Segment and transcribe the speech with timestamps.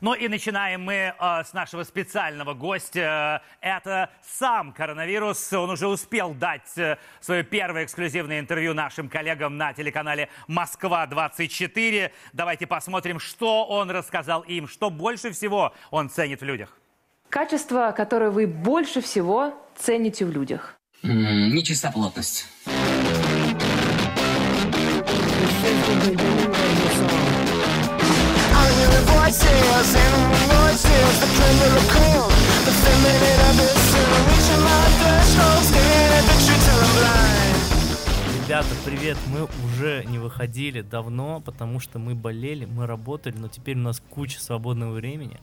[0.00, 3.42] Ну и начинаем мы э, с нашего специального гостя.
[3.60, 5.52] Это сам коронавирус.
[5.52, 12.10] Он уже успел дать э, свое первое эксклюзивное интервью нашим коллегам на телеканале «Москва-24».
[12.32, 16.76] Давайте посмотрим, что он рассказал им, что больше всего он ценит в людях.
[17.28, 20.76] Качество, которое вы больше всего цените в людях.
[21.02, 22.46] М, Нечистоплотность.
[29.28, 31.28] Voices, animal voices, the
[31.92, 32.32] cold,
[32.64, 33.86] the feminine abyss,
[34.28, 37.56] reaching my threshold, staring at the truth till I'm blind.
[38.46, 39.18] Ребята, привет!
[39.26, 44.02] Мы уже не выходили давно, потому что мы болели, мы работали, но теперь у нас
[44.08, 45.38] куча свободного времени.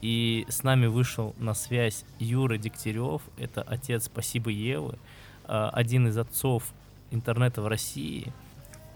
[0.00, 4.96] И с нами вышел на связь Юра Дегтярев, это отец Спасибо Евы,
[5.46, 6.64] э, один из отцов
[7.12, 8.32] интернета в России.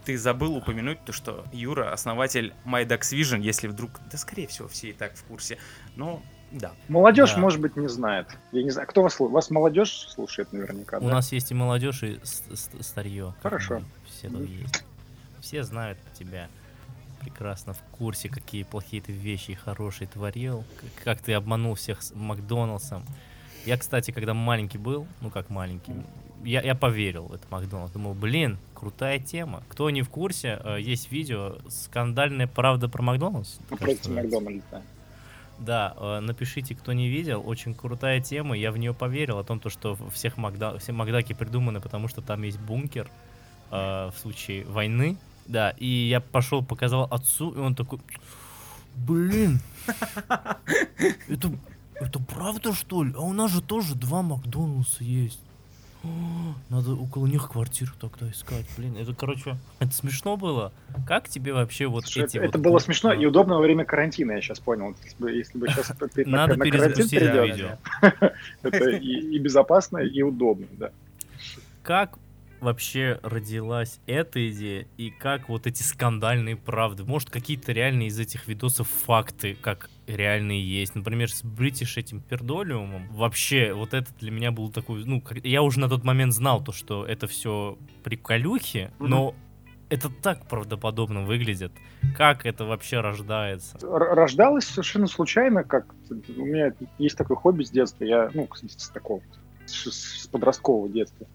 [0.05, 4.89] Ты забыл упомянуть то, что Юра основатель MyDax Vision, если вдруг, да скорее всего все
[4.89, 5.57] и так в курсе,
[5.95, 6.21] но
[6.51, 6.71] да.
[6.87, 7.39] Молодежь, Да.
[7.39, 8.27] может быть, не знает.
[8.51, 9.33] Я не знаю, кто вас слушает?
[9.33, 11.13] Вас молодежь слушает наверняка, У да?
[11.15, 12.19] нас есть и молодежь, и
[12.81, 13.33] старье.
[13.41, 13.81] Хорошо.
[14.07, 14.83] Все тут есть.
[15.41, 16.49] Все знают тебя
[17.21, 20.63] прекрасно в курсе, какие плохие ты вещи и хорошие творил,
[21.03, 23.03] как ты обманул всех с Макдоналдсом.
[23.65, 25.93] Я, кстати, когда маленький был, ну как маленький,
[26.43, 27.91] я, я поверил в это Макдоналдс.
[27.91, 29.63] Думал, блин, крутая тема.
[29.69, 33.57] Кто не в курсе, э, есть видео «Скандальная правда про Макдоналдс».
[33.69, 34.11] Называется.
[34.11, 34.65] Макдональдса.
[34.71, 34.81] да.
[35.59, 39.59] Да, э, напишите, кто не видел, очень крутая тема, я в нее поверил, о том,
[39.59, 40.77] то, что всех Макда...
[40.79, 43.09] все Макдаки придуманы, потому что там есть бункер
[43.71, 47.99] э, в случае войны, да, и я пошел, показал отцу, и он такой,
[48.95, 49.61] блин,
[51.29, 51.51] это,
[51.95, 53.13] это правда что ли?
[53.15, 55.39] А у нас же тоже два Макдональдса есть.
[56.69, 58.65] Надо около них квартиру тогда искать.
[58.77, 60.73] Блин, это, короче, это смешно было.
[61.07, 62.49] Как тебе вообще вот Слушай, эти это, вот...
[62.49, 64.95] это было смешно и удобно во время карантина, я сейчас понял.
[65.03, 65.93] Если бы, если бы сейчас
[66.25, 67.77] Надо перезапустить перейдем, видео.
[68.63, 70.91] это и безопасно, и удобно, да.
[71.83, 72.17] как
[72.63, 77.03] вообще родилась эта идея и как вот эти скандальные правды?
[77.03, 80.95] Может, какие-то реальные из этих видосов факты, как реальные есть?
[80.95, 83.07] Например, с Бритиш этим пердолиумом.
[83.09, 85.03] Вообще, вот это для меня был такой...
[85.05, 89.09] Ну, как- я уже на тот момент знал то, что это все приколюхи, Мгм.
[89.09, 89.35] но
[89.89, 91.71] это так правдоподобно выглядит.
[92.17, 93.77] Как это вообще рождается?
[93.81, 98.89] Рождалось совершенно случайно, как у меня есть такое хобби с детства, я, ну, кстати, с
[98.89, 99.21] такого,
[99.65, 101.27] с подросткового детства.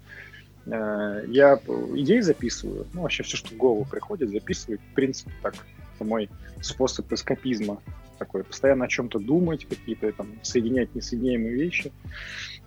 [0.70, 1.58] Э, Я
[1.94, 4.78] идеи записываю, ну, вообще все, что в голову приходит, записываю.
[4.78, 5.54] В принципе, так,
[5.94, 6.28] это мой
[6.60, 7.80] способ эскапизма
[8.18, 11.92] такой, постоянно о чем-то думать, какие-то там соединять несоединяемые вещи.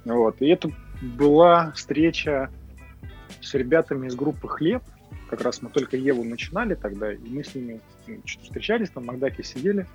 [0.06, 0.41] Вот.
[0.41, 2.50] И это была встреча
[3.41, 4.83] с ребятами из группы «Хлеб»,
[5.31, 9.06] как раз мы только Еву начинали тогда, и мы с ними ну, встречались, там в
[9.08, 9.88] Макдаке сидели.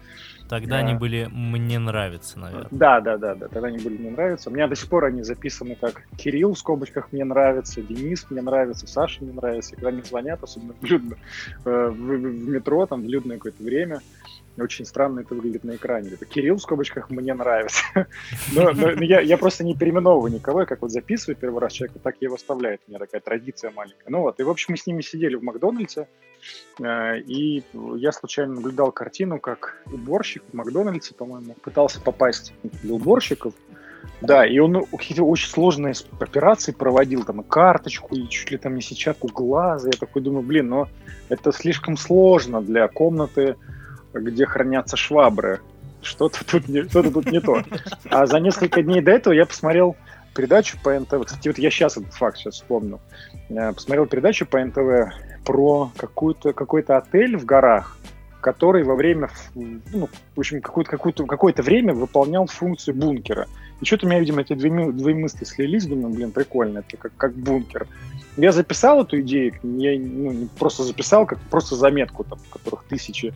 [0.49, 0.77] Тогда Да.
[0.79, 2.69] они были «мне нравится», наверное.
[2.71, 4.49] Да, да, да, да, тогда они были «Мне нравятся».
[4.49, 8.43] У меня до сих пор они записаны как Кирилл в скобочках «Мне нравится», Денис «Мне
[8.43, 9.73] нравится», Саша «Мне нравится».
[9.73, 11.17] И когда мне звонят, особенно в, людно-
[11.65, 14.01] э, в, в- в метро, там, в людное какое-то время,
[14.63, 16.11] очень странно это выглядит на экране.
[16.11, 17.83] Это Кирилл в скобочках «Мне нравится».
[18.53, 21.99] Но, но я, я просто не переименовываю никого, я как вот записываю первый раз человека,
[21.99, 22.79] так я его оставляю.
[22.87, 24.09] У меня такая традиция маленькая.
[24.09, 26.09] Ну вот, и в общем мы с ними сидели в Макдональдсе,
[26.81, 27.63] э, и
[27.97, 33.55] я случайно наблюдал картину, как уборщик в Макдональдсе, по-моему, пытался попасть для уборщиков.
[34.21, 38.75] Да, и он какие-то очень сложные операции проводил, там, и карточку, и чуть ли там
[38.75, 39.89] не сетчатку глаза.
[39.93, 40.89] Я такой думаю, блин, но
[41.29, 43.57] это слишком сложно для комнаты,
[44.21, 45.61] где хранятся швабры.
[46.03, 47.63] Что-то тут не, что-то тут не то.
[48.11, 49.97] А за несколько дней до этого я посмотрел
[50.35, 51.25] передачу по НТВ.
[51.25, 53.01] Кстати, вот я сейчас этот факт сейчас вспомнил.
[53.49, 55.13] Я посмотрел передачу по НТВ
[55.45, 57.97] про какую-то, какой-то отель в горах,
[58.41, 63.47] который во время, ну, в общем, какое-то, какое-то, время выполнял функцию бункера.
[63.81, 67.13] И что-то у меня, видимо, эти две, две мысли слились, думаю, блин, прикольно, это как,
[67.17, 67.87] как бункер.
[68.37, 73.33] Я записал эту идею, я ну, просто записал, как просто заметку, там, которых тысячи, э,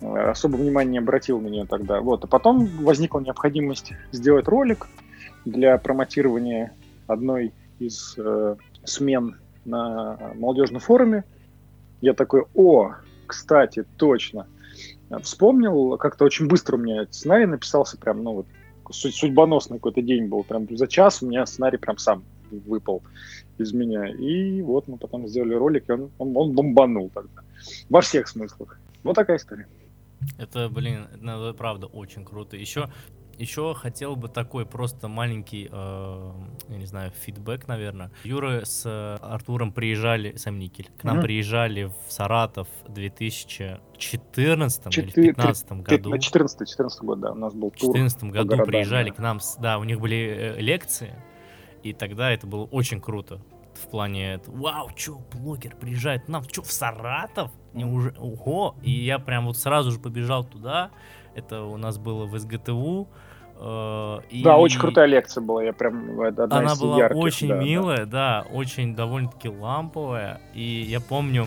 [0.00, 2.00] особо внимания не обратил на нее тогда.
[2.00, 2.24] Вот.
[2.24, 4.86] А потом возникла необходимость сделать ролик
[5.44, 6.72] для промотирования
[7.06, 11.24] одной из э, смен на молодежном форуме.
[12.00, 12.94] Я такой, о,
[13.26, 14.46] кстати, точно.
[15.22, 18.46] Вспомнил, как-то очень быстро у меня сценарий написался, прям, ну вот,
[18.90, 20.44] су- судьбоносный какой-то день был.
[20.44, 23.02] Прям за час у меня сценарий прям сам выпал
[23.58, 24.06] из меня.
[24.08, 27.42] И вот мы потом сделали ролик, и он, он, он бомбанул тогда.
[27.88, 28.78] Во всех смыслах.
[29.02, 29.66] Вот такая история.
[30.38, 32.56] Это, блин, это правда очень круто.
[32.56, 32.88] Еще
[33.38, 36.32] Еще хотел бы такой просто маленький, э,
[36.68, 38.10] я не знаю, фидбэк, наверное.
[38.22, 41.24] Юра с э, Артуром приезжали, сам Никель, к нам Мгм.
[41.24, 46.10] приезжали в Саратов в 2014 или в Четыре- 2015 Ты- году.
[46.10, 47.92] На 14 14 год, да, у нас был В тур.
[47.94, 49.14] 2014 году городам, приезжали да.
[49.16, 50.18] к нам, да, у них были
[50.56, 51.14] э, лекции,
[51.82, 53.40] и тогда это было очень круто.
[53.74, 57.50] В плане, вау, чё, блогер приезжает к нам, чё, в Саратов?
[57.72, 58.74] Неужели, ого!
[58.82, 60.90] И я прям вот сразу же побежал туда,
[61.34, 63.08] это у нас было в СГТУ.
[63.62, 67.48] э, и Да, очень крутая лекция была, я прям это одна Она была ярких, очень
[67.48, 67.62] да, да.
[67.62, 70.40] милая, да, очень довольно-таки ламповая.
[70.54, 71.46] И я помню,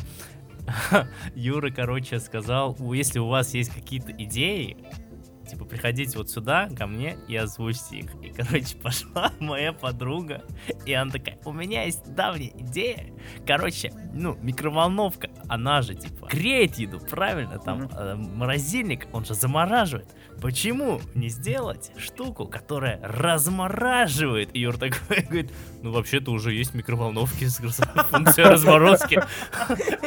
[1.36, 4.78] Юра, короче, сказал, «У- если у вас есть какие-то идеи,
[5.54, 8.16] типа, приходите вот сюда, ко мне, и озвучьте их.
[8.22, 10.44] И, короче, пошла моя подруга,
[10.86, 13.14] и она такая, у меня есть давняя идея.
[13.46, 17.60] Короче, ну, микроволновка, она же, типа, греет еду, правильно?
[17.60, 20.08] Там э, морозильник, он же замораживает.
[20.42, 24.50] Почему не сделать штуку, которая размораживает?
[24.54, 25.52] И Юр такой говорит,
[25.82, 27.58] ну, вообще-то уже есть микроволновки с
[28.10, 29.22] функцией разморозки.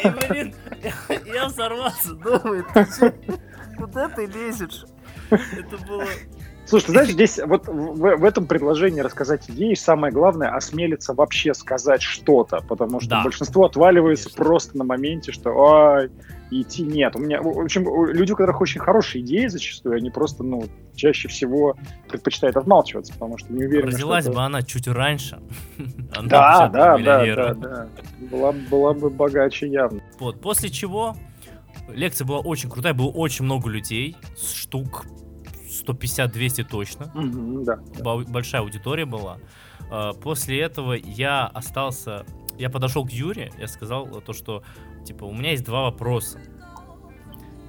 [0.03, 0.55] И, блин,
[1.27, 2.87] я взорвался, думаю, ты
[3.77, 4.85] куда ты лезешь?
[5.31, 6.05] Это было...
[6.67, 11.55] Слушай, ты знаешь, здесь вот в, в этом предложении рассказать идею самое главное осмелиться вообще
[11.55, 13.23] сказать что-то, потому что Да.
[13.23, 14.45] большинство отваливается Конечно.
[14.45, 16.11] просто на моменте, что ой,
[16.51, 17.15] идти нет.
[17.15, 20.65] У меня, в общем, люди, у которых очень хорошие идеи зачастую, они просто, ну,
[20.97, 21.77] чаще всего
[22.09, 25.39] предпочитают отмалчиваться, потому что не уверены, Родилась что бы она чуть раньше.
[26.17, 27.89] Она Да, да, да, да, да.
[28.19, 30.01] Была, была бы богаче явно.
[30.19, 31.15] Вот, после чего
[31.89, 35.07] лекция была очень крутая, было очень много людей, штук
[35.87, 37.13] 150-200 точно.
[37.65, 38.17] Да.
[38.17, 39.39] Большая аудитория была.
[39.91, 42.25] А, После этого я остался,
[42.59, 44.63] я подошел к Юре, я сказал то, что,
[45.05, 46.41] типа, у меня есть два вопроса.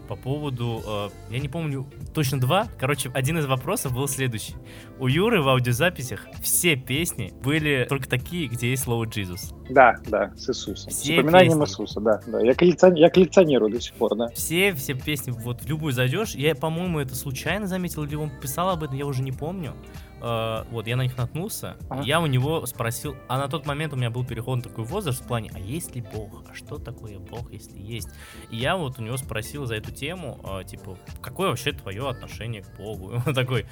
[0.07, 4.55] По поводу, э, я не помню точно два, короче, один из вопросов был следующий.
[4.99, 9.53] У Юры в аудиозаписях все песни были только такие, где есть слово Jesus.
[9.69, 10.91] Да, да, с Иисусом.
[10.91, 11.73] С Все упоминанием песни.
[11.73, 12.39] Иисуса, да, да.
[12.41, 14.27] Я, коллекционирую, я коллекционирую до сих пор, да.
[14.29, 18.69] Все, все песни, вот в любую зайдешь, я, по-моему, это случайно заметил, или он писал
[18.69, 19.73] об этом, я уже не помню.
[20.21, 22.01] Э, вот, я на них наткнулся, Ага.
[22.03, 25.27] я у него спросил, а на тот момент у меня был переход такой возраст в
[25.27, 26.43] плане, а есть ли Бог?
[26.49, 28.09] А что такое Бог, если есть?
[28.49, 32.63] И я вот у него спросил за эту тему, э, типа, какое вообще твое отношение
[32.63, 33.11] к Богу?
[33.11, 33.65] И он такой,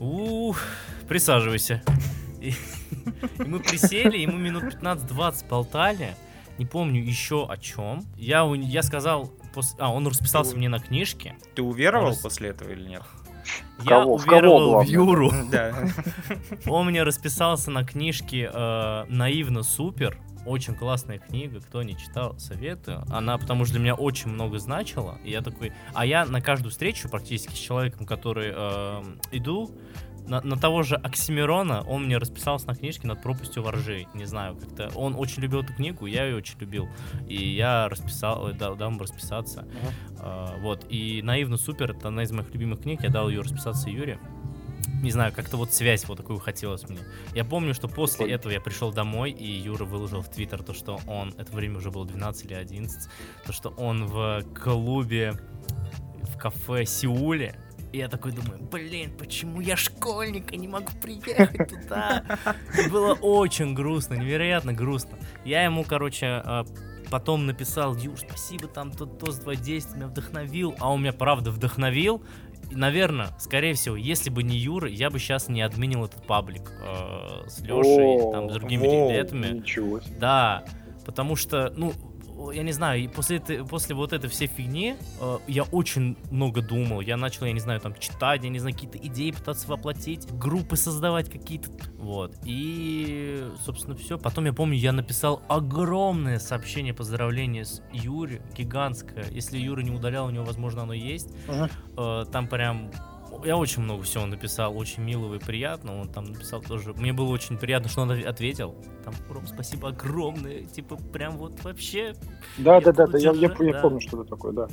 [0.00, 0.58] ух,
[1.08, 1.82] присаживайся.
[2.40, 2.50] И,
[3.38, 6.14] и мы присели, и мы минут 15-20 болтали,
[6.58, 8.04] не помню еще о чем.
[8.16, 11.36] Я, я сказал, пос- а, он расписался Ты- мне на книжке.
[11.54, 13.02] Ты уверовал после этого или нет?
[13.82, 14.16] Я кого?
[14.16, 14.86] В кого, уверовал в?
[14.86, 15.32] Юру.
[16.66, 20.18] Он мне расписался на книжке э, «Наивно супер».
[20.46, 23.02] Очень классная книга, кто не читал, советую.
[23.10, 25.18] Она, потому что для меня очень много значила.
[25.24, 25.72] И я такой...
[25.94, 29.70] А я на каждую встречу практически с человеком, который э, иду,
[30.26, 34.08] на, на того же Оксимирона, он мне расписался на книжке над пропастью воржей.
[34.14, 34.90] Не знаю, как-то...
[34.96, 36.88] Он очень любил эту книгу, я ее очень любил.
[37.28, 39.66] И я расписал, э, дал, дал ему расписаться.
[40.18, 40.86] А, вот.
[40.88, 43.02] И «Наивно супер»— это одна из моих любимых книг.
[43.02, 44.18] Я дал ее расписаться Юре.
[45.02, 47.00] Не знаю, как-то вот связь вот такую хотелось мне.
[47.34, 51.00] Я помню, что после этого я пришел домой, и Юра выложил в Твиттер то, что
[51.06, 53.10] он, это время уже было 12 или 11,
[53.46, 55.34] то, что он в клубе,
[56.22, 57.58] в кафе Сеуле,
[57.94, 62.24] и я такой думаю, блин, почему я школьник и не могу приехать туда?
[62.76, 65.16] И было очень грустно, невероятно грустно.
[65.44, 66.64] Я ему, короче, э,
[67.08, 71.52] потом написал, Юр, спасибо, там тот то два действия меня вдохновил, а он меня правда
[71.52, 72.24] вдохновил.
[72.68, 76.72] И, наверное, скорее всего, если бы не Юра, я бы сейчас не админил этот паблик
[76.72, 79.62] э, с Лешей, там, с другими ребятами.
[80.18, 80.64] Да,
[81.06, 81.92] потому что, ну,
[82.52, 86.62] я не знаю, и после, этой, после вот этой всей фигни э, я очень много
[86.62, 87.00] думал.
[87.00, 90.76] Я начал, я не знаю, там, читать, я не знаю, какие-то идеи пытаться воплотить, группы
[90.76, 91.70] создавать какие-то.
[91.98, 92.36] Вот.
[92.44, 94.18] И, собственно, все.
[94.18, 99.26] Потом я помню, я написал огромное сообщение поздравления с Юри, гигантское.
[99.30, 101.34] Если Юра не удалял, у него, возможно, оно есть.
[101.48, 101.70] Ага.
[101.96, 102.90] Э, там прям
[103.44, 106.00] я очень много всего написал, очень милого и приятного.
[106.00, 106.92] Он там написал тоже.
[106.94, 108.74] Мне было очень приятно, что он отв- ответил.
[109.04, 110.64] Там, Ром, спасибо огромное.
[110.64, 112.14] Типа, прям вот вообще.
[112.58, 113.80] Да, да, да, да, я, я, держать, я да.
[113.80, 114.68] помню, что это такое, да.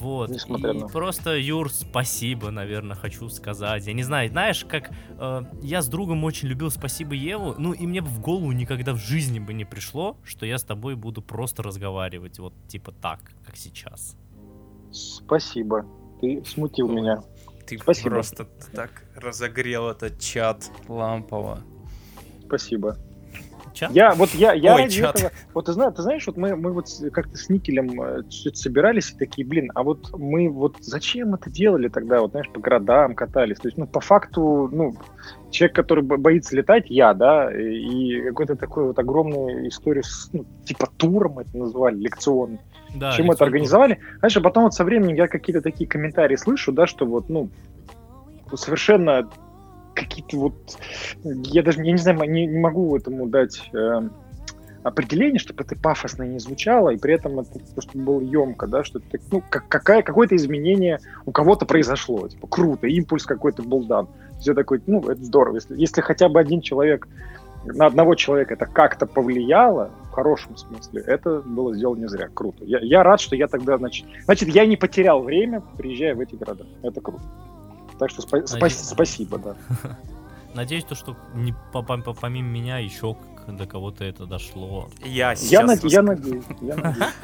[0.00, 0.30] Вот.
[0.30, 3.86] Несмотря и на- просто, Юр, спасибо, наверное, хочу сказать.
[3.86, 7.86] Я не знаю, знаешь, как э, я с другом очень любил спасибо Еву, ну и
[7.86, 11.22] мне бы в голову никогда в жизни бы не пришло, что я с тобой буду
[11.22, 14.16] просто разговаривать вот типа так, как сейчас.
[14.92, 15.84] Спасибо.
[16.20, 16.94] Ты смутил Ой.
[16.94, 17.22] меня.
[17.68, 18.10] Ты Спасибо.
[18.10, 21.60] просто так разогрел этот чат лампово.
[22.46, 22.96] Спасибо.
[23.74, 23.92] Чат?
[23.92, 25.16] Я вот я, я Ой, ради чат.
[25.16, 25.32] этого.
[25.52, 29.18] Вот ты знаешь, ты знаешь, вот мы, мы вот как-то с Никелем э, собирались и
[29.18, 33.58] такие, блин, а вот мы вот зачем это делали тогда, вот знаешь, по городам катались.
[33.58, 34.94] То есть, ну, по факту, ну,
[35.50, 40.46] человек, который бо- боится летать, я, да, и какой-то такой вот огромную историю, с, ну,
[40.64, 42.60] типа туром это называли, лекционный.
[42.94, 43.98] Да, Почему это организовали?
[44.18, 47.50] Знаешь, а потом вот со временем я какие-то такие комментарии слышу, да, что вот, ну,
[48.54, 49.28] совершенно
[49.94, 50.54] какие-то вот...
[51.22, 54.08] Я даже, я не знаю, не, не могу этому дать э,
[54.82, 59.00] определение, чтобы это пафосно не звучало, и при этом это чтобы было емко, да, что
[59.00, 64.08] это, ну, как, какая, какое-то изменение у кого-то произошло, типа, круто, импульс какой-то был дан.
[64.40, 65.56] Все такой, ну, это здорово.
[65.56, 67.08] Если, если хотя бы один человек,
[67.64, 72.28] на одного человека это как-то повлияло, хорошем смысле, это было сделано не зря.
[72.34, 72.64] Круто.
[72.64, 76.34] Я, я рад, что я тогда, значит, значит, я не потерял время, приезжая в эти
[76.34, 76.66] города.
[76.82, 77.22] Это круто.
[78.00, 79.56] Так что спа- спа- спасибо, да.
[80.54, 84.90] Надеюсь, то, что не, по- по- по- помимо меня еще до кого-то это дошло.
[85.04, 86.44] Я Я, сейчас над- я надеюсь.
[86.60, 87.14] Я надеюсь.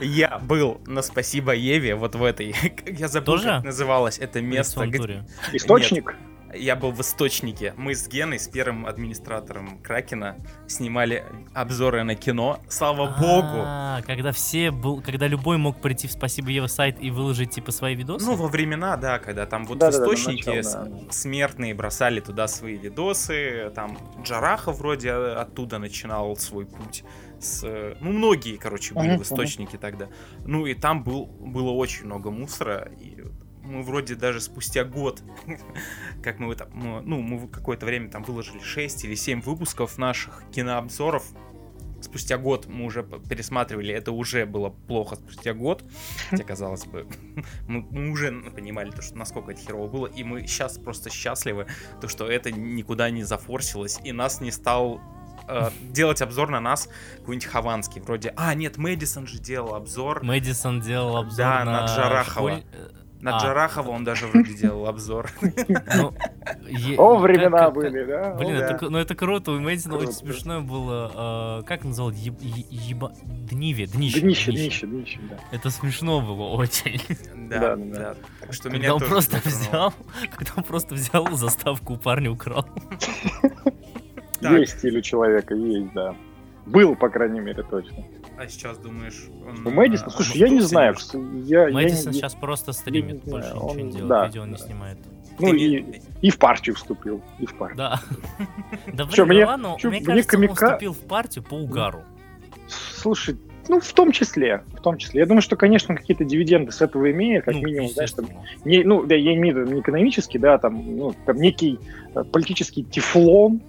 [0.02, 2.54] Я был на спасибо Еве вот в этой.
[2.86, 3.44] Я забыл, Тоже?
[3.48, 4.86] как называлось это место.
[4.86, 5.24] Где-
[5.54, 6.14] Источник?
[6.58, 7.74] Я был в источнике.
[7.76, 10.36] Мы с Геной, с первым администратором Кракена,
[10.66, 12.60] снимали обзоры на кино.
[12.68, 13.62] Слава богу.
[13.64, 17.70] А, когда все был, когда любой мог прийти в Спасибо Ева сайт и выложить типа
[17.72, 18.24] свои видосы.
[18.26, 22.48] Ну, во времена, да, когда там вот Да-да-да, в источнике начало, с- смертные бросали туда
[22.48, 27.04] свои видосы, там Джараха вроде оттуда начинал свой путь.
[27.38, 30.08] С, э, ну, многие, короче, были Мгм, в источнике тогда.
[30.46, 33.22] Ну, и там был, было очень много мусора, и
[33.66, 35.22] мы вроде даже спустя год,
[36.22, 41.24] как мы, мы- ну, мы какое-то время там выложили 6 или 7 выпусков наших кинообзоров,
[42.00, 45.82] спустя год мы уже пересматривали, это уже было плохо спустя год,
[46.30, 47.06] хотя, казалось бы,
[47.68, 51.66] мы, мы уже понимали, то, что насколько это херово было, и мы сейчас просто счастливы,
[52.00, 55.00] то, что это никуда не зафорсилось, и нас не стал
[55.48, 60.80] э, делать обзор на нас какой-нибудь Хованский, вроде, а, нет, Мэдисон же делал обзор, Мэдисон
[60.82, 62.50] делал обзор Да, на, на Джарахова.
[62.60, 62.64] школь-
[63.20, 63.40] на а.
[63.40, 65.30] Джарахова он даже вроде делал обзор.
[65.40, 66.14] ну,
[66.98, 68.34] О, как- времена были, да?
[68.34, 73.12] Блин, ну это круто, у Мэдисона очень смешное было, э, как е- еба...
[73.24, 75.38] Дниве, днище, Днище, днище, днище, да.
[75.50, 77.00] Это смешно было очень.
[77.34, 78.14] Да, Да,
[78.50, 79.94] что меня он просто взял,
[80.36, 82.66] когда он просто взял заставку у парня украл.
[84.40, 86.14] Есть стиль у человека, есть, да.
[86.66, 88.04] Был, по крайней мере, точно.
[88.38, 89.66] А сейчас думаешь, он...
[89.66, 90.94] У Мэдисона, а, слушай, он я не знаю,
[91.44, 94.26] я, я Мэдисон не- сейчас просто стримит, не больше знаю, ничего он- не делает, да.
[94.26, 94.98] видео он не снимает.
[95.38, 97.76] ну Ты и, и в партию вступил, и в партию.
[97.78, 98.00] Да.
[98.92, 102.02] Да блин, мне- да ладно, мне кажется, он вступил в партию по угару.
[102.68, 103.36] Слушай,
[103.68, 105.20] ну в том числе, в том числе.
[105.20, 108.46] Я думаю, что, конечно, какие-то дивиденды с этого имеет, как Ну, минимум, знаешь, там, естественно.
[108.64, 111.78] не, ну, да, я имею в виду не экономический, да, там, ну, там некий
[112.14, 113.60] э, политический тефлон,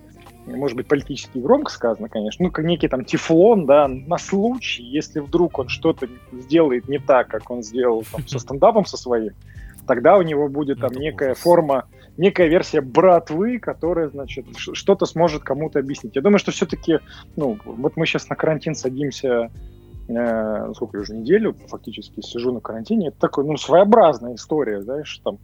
[0.56, 5.20] может быть, политически громко сказано, конечно, ну, как некий там тефлон, да, на случай, если
[5.20, 9.34] вдруг он что-то сделает не так, как он сделал там, со стендапом со своим,
[9.86, 11.86] тогда у него будет там некая форма,
[12.18, 16.16] некая версия братвы, которая, значит, что-то сможет кому-то объяснить.
[16.16, 17.00] Я думаю, что все-таки,
[17.36, 19.52] ну, вот мы сейчас на карантин садимся,
[20.08, 25.20] э, сколько я уже неделю фактически сижу на карантине, это такой, ну, своеобразная история, знаешь,
[25.24, 25.40] там,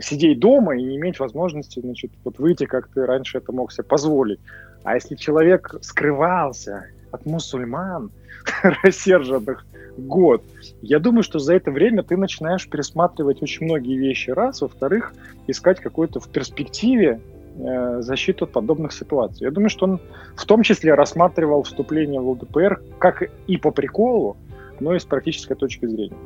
[0.00, 3.84] сидеть дома и не иметь возможности, значит, вот выйти, как ты раньше это мог себе
[3.84, 4.40] позволить.
[4.84, 8.10] А если человек скрывался от мусульман,
[8.82, 9.64] рассерженных
[9.96, 10.42] год,
[10.80, 14.62] я думаю, что за это время ты начинаешь пересматривать очень многие вещи, раз.
[14.62, 15.12] Во-вторых,
[15.46, 17.20] искать какую-то в перспективе
[17.56, 19.44] э, защиту от подобных ситуаций.
[19.44, 20.00] Я думаю, что он
[20.36, 24.36] в том числе рассматривал вступление в ЛДПР как и по приколу,
[24.80, 26.16] но и с практической точки зрения.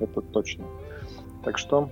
[0.00, 0.64] Это точно.
[1.44, 1.88] Так что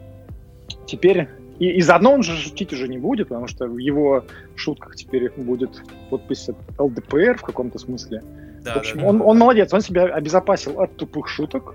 [0.92, 1.28] теперь...
[1.58, 4.24] И, и заодно он же шутить уже не будет, потому что в его
[4.56, 8.22] шутках теперь будет подпись от ЛДПР в каком-то смысле.
[8.64, 9.24] Да, В общем, да, он, да.
[9.24, 11.74] он молодец, он себя обезопасил от тупых шуток,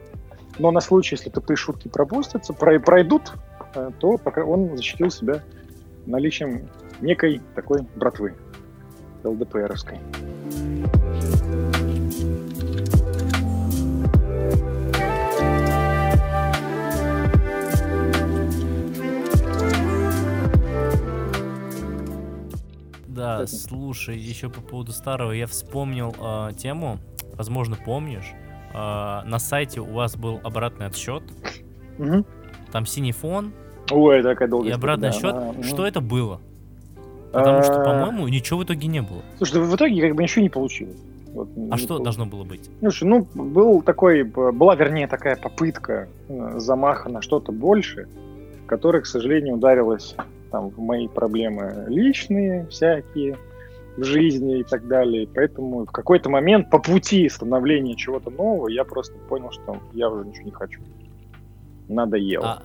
[0.59, 3.33] но на случай, если тупые шутки пропустятся, про- пройдут,
[3.75, 5.43] э, то пока он защитил себя
[6.05, 6.67] наличием
[6.99, 8.33] некой такой братвы
[9.23, 9.99] ЛДПРовской.
[23.17, 26.99] Да, слушай, еще по поводу старого, я вспомнил э, тему,
[27.35, 28.31] возможно, помнишь.
[28.73, 31.23] Э, на сайте у вас был обратный отсчет,
[31.97, 32.25] Мгм.
[32.71, 33.51] там синий фон
[33.89, 35.33] Ой, такая долгая и обратный отсчет.
[35.33, 35.63] да, мгм.
[35.63, 36.39] Что это было?
[37.33, 39.21] Потому что, А, по-моему, ничего в итоге не было.
[39.37, 40.97] Слушай, да в итоге как бы ничего не получилось.
[41.33, 42.69] Вот, А не что пол- должно было быть?
[42.79, 48.07] Слушай, ну, был такой, была, вернее, такая попытка э, замаха на что-то больше,
[48.67, 50.15] которая, к сожалению, ударилась
[50.51, 53.37] там, в мои проблемы личные всякие.
[53.97, 55.27] в жизни и так далее.
[55.33, 60.23] Поэтому в какой-то момент по пути становления чего-то нового я просто понял, что я уже
[60.23, 60.81] ничего не хочу.
[61.87, 62.45] Надоело.
[62.45, 62.61] А,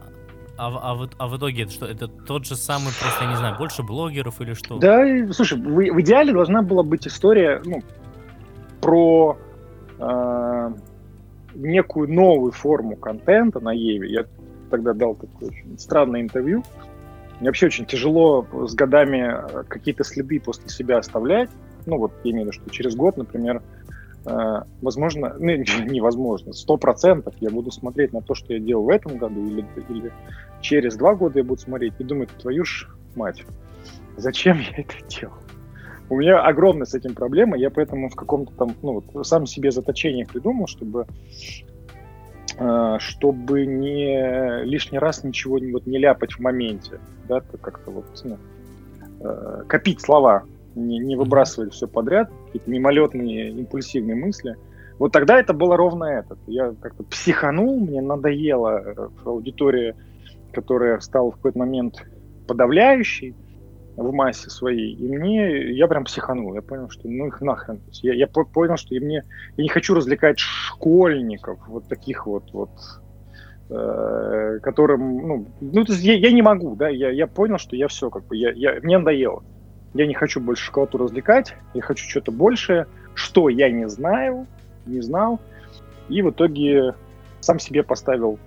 [0.58, 1.86] а, в- а, вот, а в итоге это что?
[1.86, 4.76] Это тот же самый, просто, я не знаю, больше блогеров или что?
[4.78, 7.80] Да, и, слушай, в, в идеале должна была быть история ну,
[8.82, 9.38] про
[9.98, 10.70] э,
[11.54, 14.12] некую новую форму контента на Еве.
[14.12, 14.26] Я
[14.70, 16.62] тогда дал такое очень странное интервью.
[17.42, 21.50] Мне вообще очень тяжело с годами э, какие-то следы после себя оставлять.
[21.86, 23.60] Ну вот, я имею в виду, что через год, например,
[24.24, 25.50] э, возможно, ну,
[25.90, 29.66] невозможно, сто процентов я буду смотреть на то, что я делал в этом году, или,
[29.88, 30.12] или
[30.60, 33.42] через два года я буду смотреть и думать, твою ж мать,
[34.16, 35.34] зачем я это делал?
[36.10, 39.72] У меня огромная с этим проблема, я поэтому в каком-то там, ну, вот, сам себе
[39.72, 41.06] заточение придумал, чтобы
[42.98, 48.04] чтобы не лишний раз ничего не, вот, не ляпать в моменте, да, то как-то вот
[48.24, 48.38] ну,
[49.20, 50.44] э, копить слова,
[50.74, 54.56] не, не выбрасывать все подряд, какие-то мимолетные импульсивные мысли.
[54.98, 56.36] Вот тогда это было ровно это.
[56.46, 59.96] Я как-то психанул, мне надоела э, аудитория,
[60.52, 62.04] которая стала в какой-то момент
[62.46, 63.34] подавляющей
[63.96, 67.80] в массе своей, и мне, я прям психанул, я понял, что ну их нахрен.
[68.02, 69.24] Я, я по- понял, что и мне,
[69.56, 72.70] я не хочу развлекать школьников, вот таких вот, вот
[73.68, 77.76] э, которым, ну, ну то есть я, я не могу, да, я, я понял, что
[77.76, 79.42] я все, как бы, я, я, мне надоело.
[79.94, 84.46] Я не хочу больше школоту развлекать, я хочу что-то большее, что я не знаю,
[84.86, 85.38] не знал,
[86.08, 86.94] и в итоге
[87.40, 88.38] сам себе поставил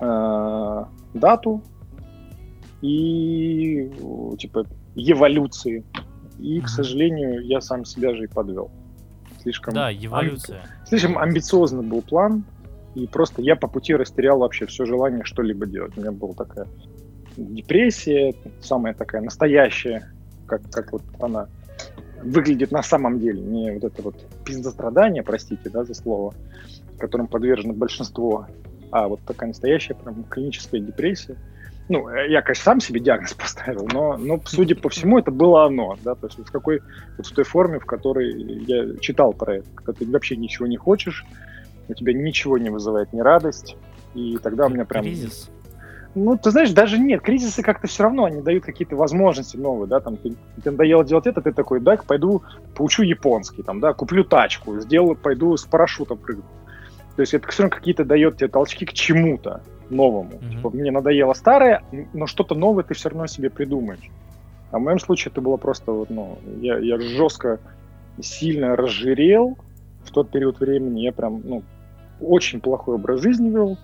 [0.00, 1.62] э, дату
[2.80, 3.90] и
[4.38, 5.84] типа эволюции.
[6.38, 8.70] И, к сожалению, я сам себя же и подвел.
[9.42, 10.62] Слишком Да, амби- эволюция.
[10.86, 12.44] слишком амбициозный был план,
[12.94, 15.96] и просто я по пути растерял вообще все желание что-либо делать.
[15.96, 16.66] У меня была такая
[17.36, 20.10] депрессия, самая такая настоящая,
[20.46, 21.48] как, как вот она
[22.22, 26.34] выглядит на самом деле, не вот это вот пиздострадание, простите, да, за слово,
[26.98, 28.46] которым подвержено большинство,
[28.90, 31.36] а вот такая настоящая прям клиническая депрессия.
[31.88, 35.64] Ну, э, я, конечно, сам себе диагноз поставил, но, но судя по всему, это было
[35.64, 36.80] оно, да, то есть вот в какой,
[37.16, 38.30] вот в той форме, в которой
[38.66, 41.24] я читал про это, когда ты вообще ничего не хочешь,
[41.88, 43.76] у тебя ничего не вызывает ни радость,
[44.14, 45.04] и тогда у меня прям...
[45.04, 45.50] Кризис.
[46.14, 50.00] Ну, ты знаешь, даже нет, кризисы как-то все равно, они дают какие-то возможности новые, да,
[50.00, 52.42] там, ты, тебе надоело делать это, ты такой, дай пойду
[52.74, 56.44] поучу японский, там, да, куплю тачку, сделаю, пойду с парашютом прыгну.
[57.18, 60.34] То есть это все равно какие-то дает тебе толчки к чему-то новому.
[60.40, 60.52] Мгм.
[60.52, 64.08] Типа, мне надоело старое, но что-то новое ты все равно себе придумаешь.
[64.70, 67.58] А в моем случае это было просто вот, ну, я, я жестко,
[68.20, 69.58] сильно разжирел
[70.04, 71.64] в тот период времени, я прям, ну,
[72.20, 73.76] очень плохой образ жизни вел,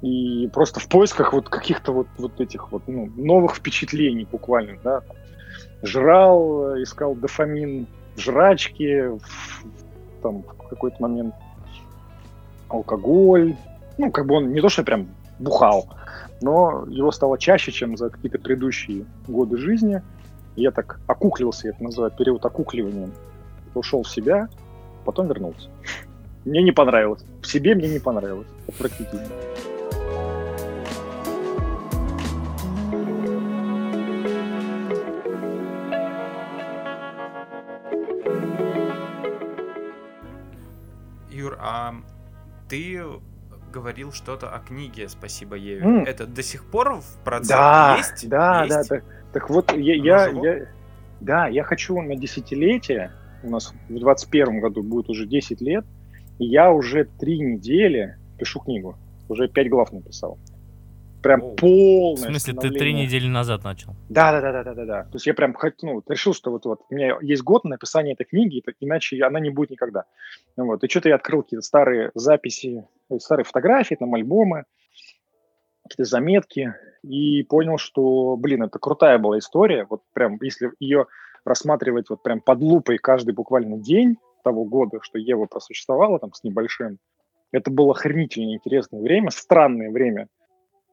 [0.00, 5.02] и просто в поисках вот каких-то вот, вот этих вот ну, новых впечатлений буквально, да,
[5.82, 9.64] жрал, искал дофамин в жрачке, в-
[10.22, 11.34] там в какой-то момент
[12.68, 13.56] алкоголь,
[13.98, 15.88] ну, как бы он не то, что прям бухал,
[16.40, 20.02] но его стало чаще, чем за какие-то предыдущие годы жизни.
[20.56, 23.10] Я так окуклился, я это называю период окукливания.
[23.74, 24.48] Ушел в себя,
[25.04, 25.68] потом вернулся.
[26.44, 27.22] Мне не понравилось.
[27.42, 28.48] В себе мне не понравилось.
[28.66, 29.22] Отвратительно.
[41.30, 41.94] Юр, а
[42.68, 43.00] ты
[43.72, 45.82] говорил что-то о книге «Спасибо Еве».
[45.84, 46.04] М.
[46.04, 48.28] Это до сих пор в процессе Да, есть?
[48.28, 48.70] да, Есть?
[48.70, 50.66] да, так, так вот, я, я, я-
[51.20, 55.84] да, я хочу на десятилетие, у нас в 21 году будет уже 10 лет,
[56.38, 58.96] и я уже три недели пишу книгу,
[59.28, 60.38] уже пять глав написал.
[61.22, 61.52] Прям Оу.
[61.52, 63.96] В полное смысле, ты три недели назад начал?
[64.08, 65.02] Да, да, да, да, да, да, да.
[65.04, 68.14] То есть я прям ну, решил, что вот, вот у меня есть год на написание
[68.14, 70.04] этой книги, иначе она не будет никогда.
[70.56, 70.84] Ну Вот.
[70.84, 74.64] И что-то я открыл какие-то старые записи, э, старые фотографии, там альбомы,
[75.82, 79.86] какие-то заметки, и понял, что, блин, это крутая была история.
[79.88, 81.06] Вот прям, если ее
[81.44, 86.44] рассматривать вот прям под лупой каждый буквально день того года, что Ева просуществовала там с
[86.44, 86.98] небольшим,
[87.50, 90.28] это было охренительно интересное время, странное время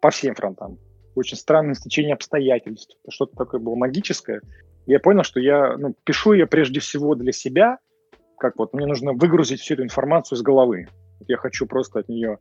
[0.05, 0.77] по всем фронтам
[1.15, 4.39] очень странное стечение обстоятельств, что-то такое было магическое.
[4.85, 7.79] Я понял, что я ну, пишу ее прежде всего для себя,
[8.37, 10.89] как вот мне нужно выгрузить всю эту информацию из головы.
[11.27, 12.37] Я хочу просто от нее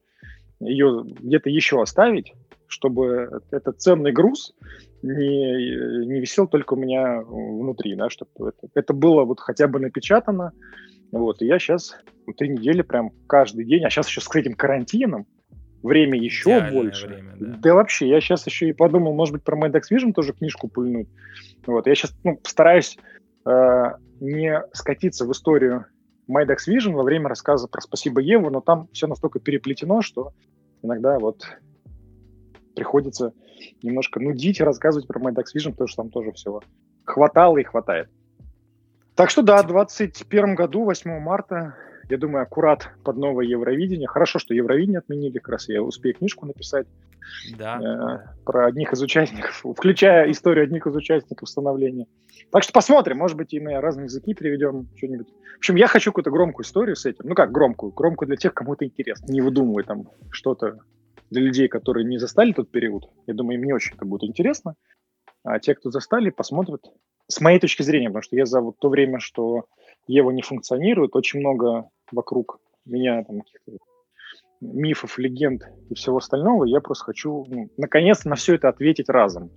[0.61, 2.35] ее где-то еще оставить,
[2.67, 4.55] чтобы этот ценный груз
[5.01, 9.81] не, не висел только у меня внутри, да, чтобы это, это было вот хотя бы
[9.81, 10.53] напечатано.
[11.13, 11.97] Вот, и я сейчас
[12.37, 15.27] три недели прям каждый день, а сейчас еще с этим карантином,
[15.85, 17.07] время еще Идеальное больше.
[17.07, 17.57] время, да.
[17.59, 17.75] да.
[17.75, 21.09] вообще, я сейчас еще и подумал, может быть, про Mad X Vision тоже книжку пульнуть.
[21.67, 22.99] Вот, я сейчас ну, стараюсь
[23.47, 23.85] э,
[24.21, 25.87] не скатиться в историю
[26.27, 30.33] Майдакс Vision во время рассказа про «Спасибо, Еву», но там все настолько переплетено, что
[30.83, 31.47] иногда вот
[32.75, 33.33] приходится
[33.83, 36.63] немножко нудить и рассказывать про Майдакс Vision, потому что там тоже всего
[37.05, 38.09] хватало и хватает.
[39.15, 41.77] Так что да, в 2021 году, 8 марта,
[42.09, 44.07] я думаю, аккурат под новое Евровидение.
[44.09, 46.87] Хорошо, что Евровидение отменили, как раз я успею книжку написать
[47.57, 47.79] Да.
[48.29, 52.07] э, про одних из участников, включая историю одних из участников становления.
[52.51, 55.29] Так что посмотрим, может быть, и на разные языки переведем что-нибудь.
[55.55, 57.27] В общем, я хочу какую-то громкую историю с этим.
[57.29, 57.93] Ну как громкую?
[57.93, 59.31] Громкую для тех, кому это интересно.
[59.33, 60.79] Не выдумывай там что-то
[61.31, 63.09] для людей, которые не застали тот период.
[63.27, 64.75] Я думаю, им не очень это будет интересно.
[65.43, 66.81] А те, кто застали, посмотрят.
[67.29, 69.65] С моей точки зрения, потому что я за вот то время, что
[70.07, 73.43] Ева не функционирует, очень много вокруг меня там
[74.61, 76.65] мифов, легенд и всего остального.
[76.65, 79.51] Я просто хочу, ну, наконец, на все это ответить разом.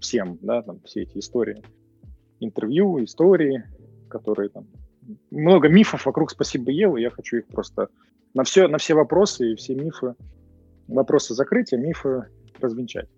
[0.00, 1.62] Всем, да, там, все эти истории.
[2.40, 3.64] Интервью, истории,
[4.08, 4.66] которые там...
[5.30, 6.96] Много мифов вокруг «Спасибо, Ева».
[6.96, 7.88] Я хочу их просто
[8.32, 10.14] на все, на все вопросы и все мифы,
[10.88, 12.26] вопросы закрыть, а мифы
[12.60, 13.08] развенчать.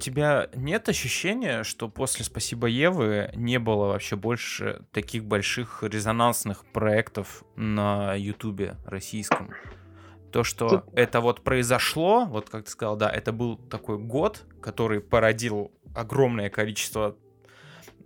[0.00, 7.44] Тебя нет ощущения, что после «Спасибо, Евы» не было вообще больше таких больших резонансных проектов
[7.54, 9.50] на Ютубе российском?
[10.32, 14.44] То, что Тут- это вот произошло, вот как ты сказал, да, это был такой год,
[14.62, 17.16] который породил огромное количество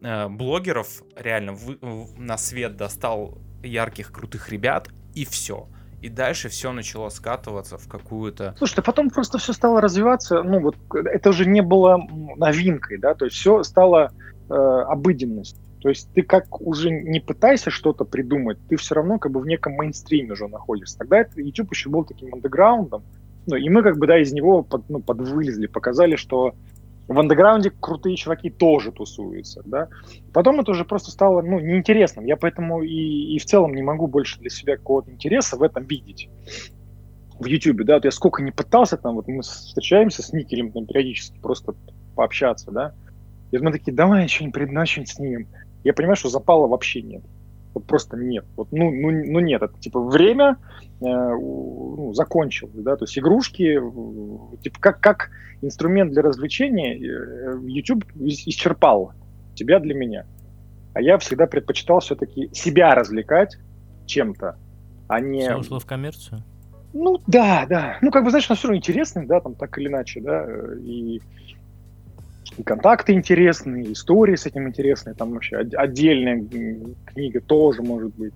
[0.01, 1.79] э, блогеров, реально вы-
[2.19, 5.69] на свет достал ярких, крутых ребят, и все.
[6.05, 8.55] И дальше все начало скатываться в какую-то...
[8.59, 11.97] Слушай, а потом просто все стало развиваться, ну вот это уже не было
[12.37, 14.13] новинкой, да, то есть все стало
[14.51, 15.59] э, обыденностью.
[15.81, 19.47] То есть ты как уже не пытайся что-то придумать, ты все равно как бы в
[19.47, 20.99] неком мейнстриме уже находишься.
[20.99, 23.03] Тогда YouTube еще был таким андеграундом,
[23.47, 26.55] ну и мы как бы да из него под, ну, подвылезли, показали, что
[27.07, 29.89] в андеграунде крутые чуваки тоже тусуются, да.
[30.33, 32.25] Потом это уже просто стало, ну, неинтересным.
[32.25, 35.85] Я поэтому и, и в целом не могу больше для себя какого-то интереса в этом
[35.85, 36.29] видеть
[37.39, 40.87] в Ютубе, да, вот я сколько не пытался, там, вот мы встречаемся с Никелем там,
[40.87, 41.75] периодически просто
[42.15, 42.95] пообщаться, да,
[43.51, 45.49] и мы такие, давай что-нибудь придумаем, что-нибудь снимем.
[45.83, 47.23] Я понимаю, что запала вообще нет.
[47.75, 48.45] Вот просто нет.
[48.57, 50.57] Вот, ну, ну, ну нет, это типа время
[51.01, 57.59] э, ну, закончилось, да, то есть игрушки, э, типа как, как инструмент для развлечения э,
[57.67, 59.13] YouTube ис- исчерпал
[59.55, 60.27] тебя для меня.
[60.95, 63.59] А я всегда предпочитал все-таки себя развлекать
[64.07, 64.57] чем-то,
[65.09, 65.43] а не...
[65.43, 66.45] Все ушло в коммерцию.
[66.93, 67.99] Ну да, да.
[68.01, 70.47] Ну, как бы, знаешь, он все равно интересный, да, там так или иначе, да.
[70.81, 71.21] И,
[72.57, 76.45] и контакты интересные, и истории с этим интересные, там вообще от- отдельная
[77.05, 78.33] книга тоже может быть.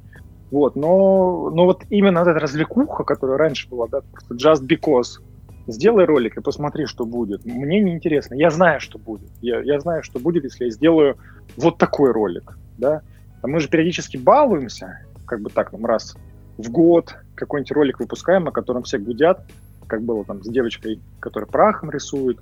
[0.50, 5.20] Вот, но, но вот именно эта развлекуха, которая раньше была, да, просто just because,
[5.66, 7.44] сделай ролик и посмотри, что будет.
[7.44, 8.34] Мне не интересно.
[8.34, 9.30] Я знаю, что будет.
[9.40, 11.16] Я, я знаю, что будет, если я сделаю
[11.56, 13.02] вот такой ролик, да.
[13.42, 16.16] А мы же периодически балуемся, как бы так, там, раз
[16.56, 19.40] в год какой-нибудь ролик выпускаем, на котором все гудят,
[19.86, 22.38] как было там с девочкой, которая прахом рисует,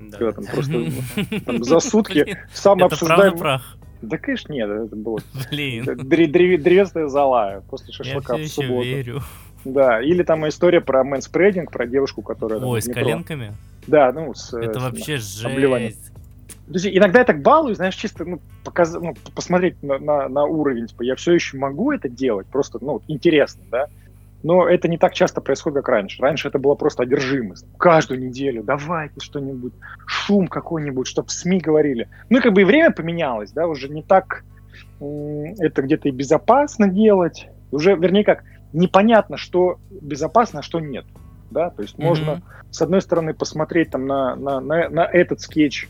[0.00, 0.18] Да.
[0.18, 0.84] когда там просто
[1.46, 3.38] там за сутки самый обсуждаемый...
[3.38, 3.76] прах?
[4.00, 5.18] Да, конечно, нет, это было
[5.50, 5.84] Блин.
[5.84, 8.86] дре- дре- древесная зола после шашлыка в субботу.
[8.86, 9.22] верю.
[9.64, 12.60] Да, или там история про мэнспрейдинг, про девушку, которая...
[12.60, 13.54] Ой, с коленками?
[13.86, 14.54] Да, ну, с...
[14.54, 16.12] э, Это вообще жесть.
[16.68, 18.92] Есть иногда я так балую, знаешь, чисто ну, показ...
[18.92, 20.86] ну, посмотреть на, на, на уровень.
[20.86, 23.86] Типа, я все еще могу это делать, просто ну, интересно, да.
[24.42, 26.22] Но это не так часто происходит, как раньше.
[26.22, 27.66] Раньше это была просто одержимость.
[27.76, 29.72] Каждую неделю давайте что-нибудь,
[30.06, 32.08] шум какой-нибудь, чтобы в СМИ говорили.
[32.30, 34.44] Ну и как бы и время поменялось, да, уже не так
[35.00, 37.48] это где-то и безопасно делать.
[37.70, 41.04] Уже, вернее, как, непонятно, что безопасно, а что нет.
[41.50, 42.42] Да, то есть можно Мгм.
[42.70, 45.88] с одной стороны, посмотреть там на, на, на, на этот скетч,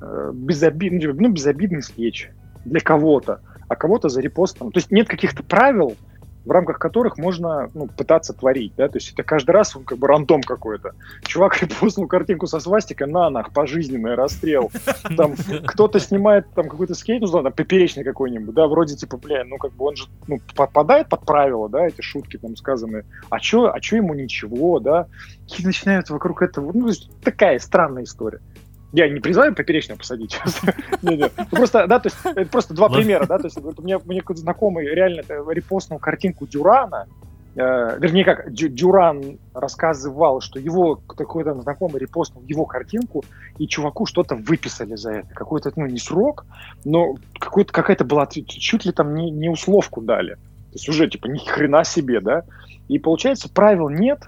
[0.00, 2.30] э, безобидный, ну, безобидный скетч
[2.64, 4.72] для кого-то, а кого-то за репостом.
[4.72, 5.96] То есть нет каких-то правил,
[6.48, 9.98] в рамках которых можно ну, пытаться творить, да, то есть это каждый раз он как
[9.98, 10.92] бы рандом какой-то.
[11.26, 14.70] Чувак репостнул картинку со свастикой, на нах, пожизненный расстрел.
[15.14, 15.34] Там
[15.66, 19.72] кто-то снимает там какой-то скейт, ну, там, поперечный какой-нибудь, да, вроде типа, бля, ну, как
[19.74, 23.78] бы он же, ну, попадает под правила, да, эти шутки там сказанные, а чё, а
[23.80, 25.06] чё ему ничего, да,
[25.58, 26.90] и начинают вокруг этого, ну,
[27.22, 28.40] такая странная история.
[28.92, 30.38] Я не призываю поперечного посадить.
[31.02, 31.18] Ну,
[31.50, 34.40] Просто, да, то есть, это просто два примера, да, то есть, у меня, мне какой-то
[34.40, 37.06] знакомый реально репостнул картинку Дюрана,
[37.54, 43.24] э, вернее, как, Дю- Дюран рассказывал, что его какой-то знакомый репостнул его картинку,
[43.58, 45.34] и чуваку что-то выписали за это.
[45.34, 46.46] Какой-то, ну, не срок,
[46.84, 50.34] но какой-то, какая-то была, чуть чуть ли там не, не условку дали.
[50.34, 52.42] То есть уже, типа, ни хрена себе, да.
[52.88, 54.20] И получается, правил нет,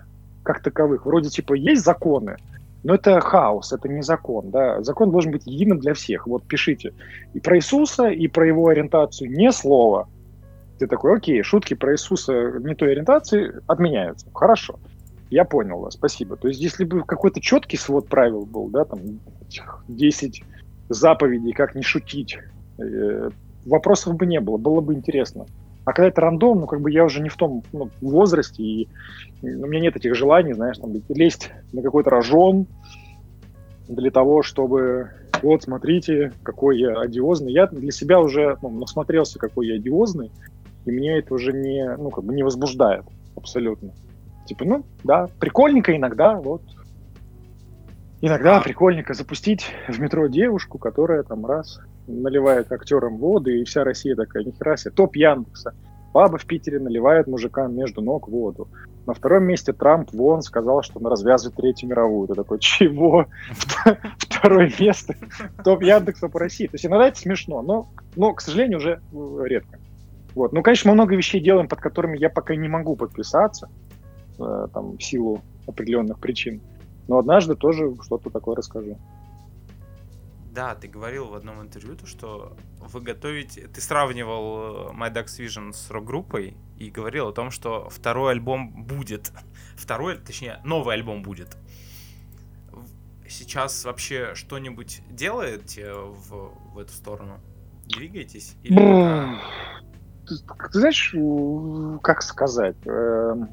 [0.43, 1.07] как таковых.
[1.07, 2.37] Вроде, типа, есть законы,
[2.83, 4.51] Но это хаос, это не закон.
[4.51, 4.83] Да?
[4.83, 6.27] Закон должен быть единым для всех.
[6.27, 6.95] Вот пишите
[7.35, 10.09] и про Иисуса, и про его ориентацию не слово.
[10.79, 14.27] Ты такой, окей, шутки про Иисуса не той ориентации отменяются.
[14.33, 14.79] Хорошо.
[15.29, 16.37] Я понял вас, спасибо.
[16.37, 18.99] То есть, если бы какой-то четкий свод правил был, да, там
[19.89, 20.43] 10
[20.89, 22.39] заповедей, как не шутить,
[22.79, 23.31] э,
[23.65, 25.47] вопросов бы не было, было бы интересно.
[25.85, 28.89] А когда это рандом, ну, как бы я уже не в том ну, возрасте, и
[29.43, 32.67] у меня нет этих желаний, знаешь, там, лезть на какой-то рожон
[33.89, 35.11] для того, чтобы
[35.43, 37.53] вот, смотрите, какой я одиозный.
[37.53, 40.31] Я для себя уже ну, насмотрелся, какой я одиозный,
[40.85, 43.05] и меня это уже не, ну, как бы не возбуждает
[43.37, 43.93] абсолютно.
[44.47, 46.63] Типа, ну, да, прикольненько иногда, вот.
[48.21, 54.17] Иногда прикольненько запустить в метро девушку, которая там раз наливает актерам воды, и вся Россия
[54.17, 55.75] такая, нихера себе, топ Яндекса.
[56.13, 58.69] Бабы в Питере наливают мужикам между ног воду.
[59.07, 62.29] На втором месте Трамп вон сказал, что он развязывает Третью мировую.
[62.29, 63.27] Ты такой, чего?
[64.19, 65.15] Второе место.
[65.65, 66.67] Топ Яндекса по России.
[66.67, 69.79] То есть иногда это смешно, но, но к сожалению, уже э, редко.
[70.35, 70.53] Вот.
[70.53, 73.69] Ну, конечно, мы много вещей делаем, под которыми я пока не могу подписаться,
[74.39, 76.61] э, там, в силу определенных причин.
[77.09, 78.99] Но однажды тоже что-то такое расскажу.
[80.51, 83.69] Да, ты говорил в одном интервью, то, что вы готовите...
[83.69, 88.85] Ты сравнивал э, My Ducks Vision с рок-группой и говорил о том, что второй альбом
[88.85, 89.31] будет.
[89.77, 91.57] Второй, точнее, новый альбом будет.
[93.29, 97.39] Сейчас вообще что-нибудь делаете в, в эту сторону?
[97.87, 98.57] Двигаетесь?
[98.65, 99.39] Или пока-
[100.27, 100.35] Ты,
[100.73, 101.15] ты знаешь,
[102.03, 102.77] как сказать?
[102.87, 103.49] Эм,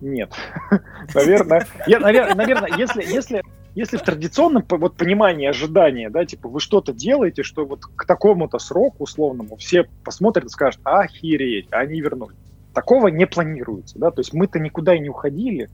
[0.00, 0.32] Нет.
[1.14, 3.42] Наверное, я, навер- наверное, если, если,
[3.76, 8.58] если в традиционном вот, понимании ожидания, да, типа вы что-то делаете, что вот к такому-то
[8.58, 12.38] сроку условному все посмотрят и скажут, охереть, они вернулись.
[12.72, 15.68] Такого не планируется, да, то есть мы-то никуда и не уходили,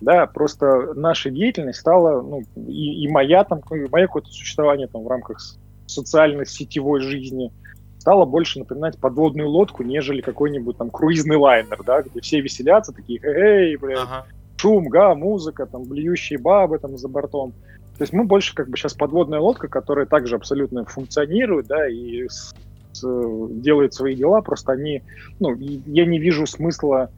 [0.00, 5.04] да, просто наша деятельность стала, ну, и, и моя там, и мое какое-то существование там
[5.04, 7.52] в рамках с- социальной сетевой жизни
[7.98, 13.20] стало больше напоминать подводную лодку, нежели какой-нибудь там круизный лайнер, да, где все веселятся, такие,
[13.22, 14.24] эй, блядь, Ага.
[14.58, 17.52] Шум, га, музыка, там, блюющие бабы там за бортом.
[17.96, 22.28] То есть мы больше как бы сейчас подводная лодка, которая также абсолютно функционирует, да, и
[22.28, 22.54] с-
[22.92, 25.02] с- делает свои дела, просто они,
[25.40, 27.10] ну, я не вижу смысла,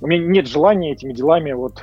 [0.00, 1.82] у меня нет желания этими делами вот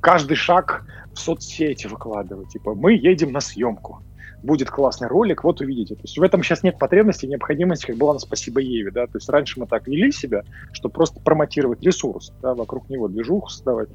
[0.00, 4.02] каждый шаг в соцсети выкладывать, типа, мы едем на съемку,
[4.42, 5.94] будет классный ролик, вот увидите.
[5.94, 9.16] То есть в этом сейчас нет потребности, необходимости, как была на «Спасибо Еве», да, то
[9.16, 10.42] есть раньше мы так вели себя,
[10.72, 13.88] что просто промотировать ресурс, да, вокруг него движуху создавать.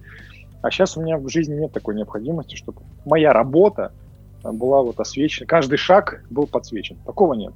[0.61, 3.93] А сейчас у меня в жизни нет такой необходимости, чтобы моя работа
[4.43, 6.97] а, была вот освещена, каждый шаг был подсвечен.
[7.05, 7.53] Такого нет.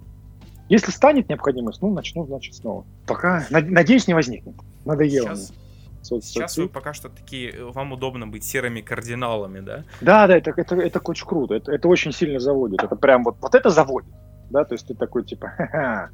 [0.69, 2.85] Если станет необходимость, ну, начну, значит, снова.
[3.05, 4.55] Пока, над- надеюсь, не возникнет.
[4.85, 6.21] Надоело Сейчас, мне.
[6.21, 7.51] Сейчас вы пока что такие...
[7.51, 9.83] э, Вам удобно быть серыми кардиналами, да?
[10.01, 11.53] Да, да, это, это, это очень круто.
[11.55, 12.83] Это, это очень сильно заводит.
[12.83, 14.09] Это прям вот, вот это заводит.
[14.49, 16.09] Да, то есть ты такой типа, ха-ха.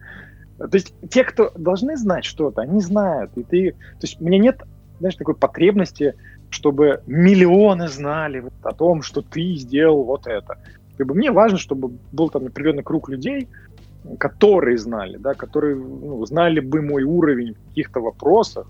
[0.58, 3.32] То есть те, кто должны знать что-то, они знают.
[3.38, 4.62] И ты, то есть у меня нет,
[4.99, 6.15] знаешь, такой потребности,
[6.50, 10.58] чтобы миллионы знали вот о том, что ты сделал вот это.
[10.98, 13.48] Как бы мне важно, чтобы был там определенный круг людей,
[14.18, 18.68] которые знали, да, которые ну, знали бы мой уровень в каких-то вопросах,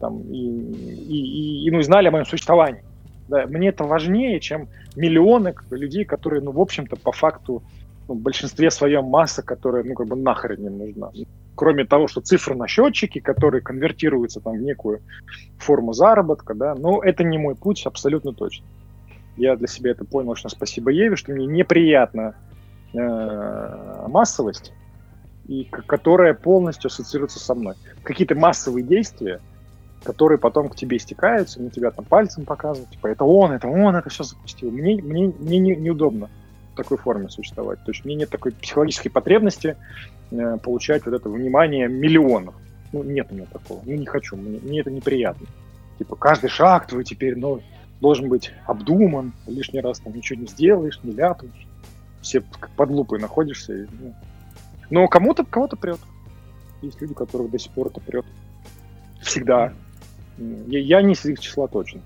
[0.00, 2.82] там, и, и, и, ну, знали о моем существовании.
[3.28, 7.62] Да, мне это важнее, чем миллионы людей, которые, ну, в общем-то, по факту,
[8.08, 11.10] ну, в большинстве своем масса, которая, ну, как бы нахрен не нужна.
[11.60, 15.02] Кроме того, что цифры на счетчике, которые конвертируются там в некую
[15.58, 18.64] форму заработка, да, но это не мой путь абсолютно точно.
[19.36, 22.34] Я для себя это понял, что спасибо Еве, что мне неприятна
[22.94, 24.72] э, массовость,
[25.48, 27.74] и которая полностью ассоциируется со мной.
[28.04, 29.42] Какие-то массовые действия,
[30.02, 33.94] которые потом к тебе стекаются, на тебя там пальцем показывают, типа, это он, это он
[33.94, 34.70] это все запустил.
[34.70, 36.30] Мне, мне, мне не, неудобно
[36.76, 37.82] такой форме существовать.
[37.84, 39.76] То есть мне нет такой психологической потребности
[40.30, 42.54] э, получать вот это внимание миллионов.
[42.92, 43.80] Ну, нет у меня такого.
[43.84, 45.46] Ну, не хочу, мне, мне это неприятно.
[45.98, 47.60] Типа, каждый шаг твой теперь, ну,
[48.00, 51.66] должен быть обдуман, лишний раз там ничего не сделаешь, не ляпнешь.
[52.22, 52.42] Все
[52.76, 53.74] под лупой находишься.
[53.74, 54.14] и, ну.
[54.90, 56.00] Но кому-то, кого-то прет.
[56.82, 58.24] Есть люди, которых до сих пор это прет.
[59.20, 59.72] Всегда.
[60.38, 62.00] Я, я не из их числа точно.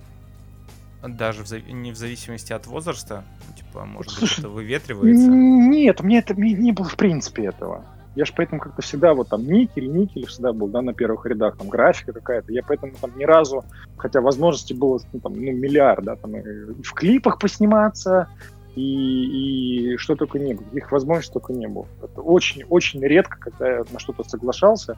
[1.06, 5.30] Даже в не в зависимости от возраста, ну, типа, может быть, Слушай, это выветривается.
[5.30, 7.84] Нет, меня это мне не было в принципе этого.
[8.14, 11.56] Я же поэтому как-то всегда вот там никель, никель всегда был, да, на первых рядах,
[11.56, 12.52] там графика какая-то.
[12.52, 13.64] Я поэтому там ни разу,
[13.96, 18.28] хотя возможности было ну, там, ну, миллиард, да, там и в клипах посниматься,
[18.76, 21.86] и, и что только не было, их возможностей только не было.
[22.02, 24.96] Это очень, очень редко, когда я на что-то соглашался,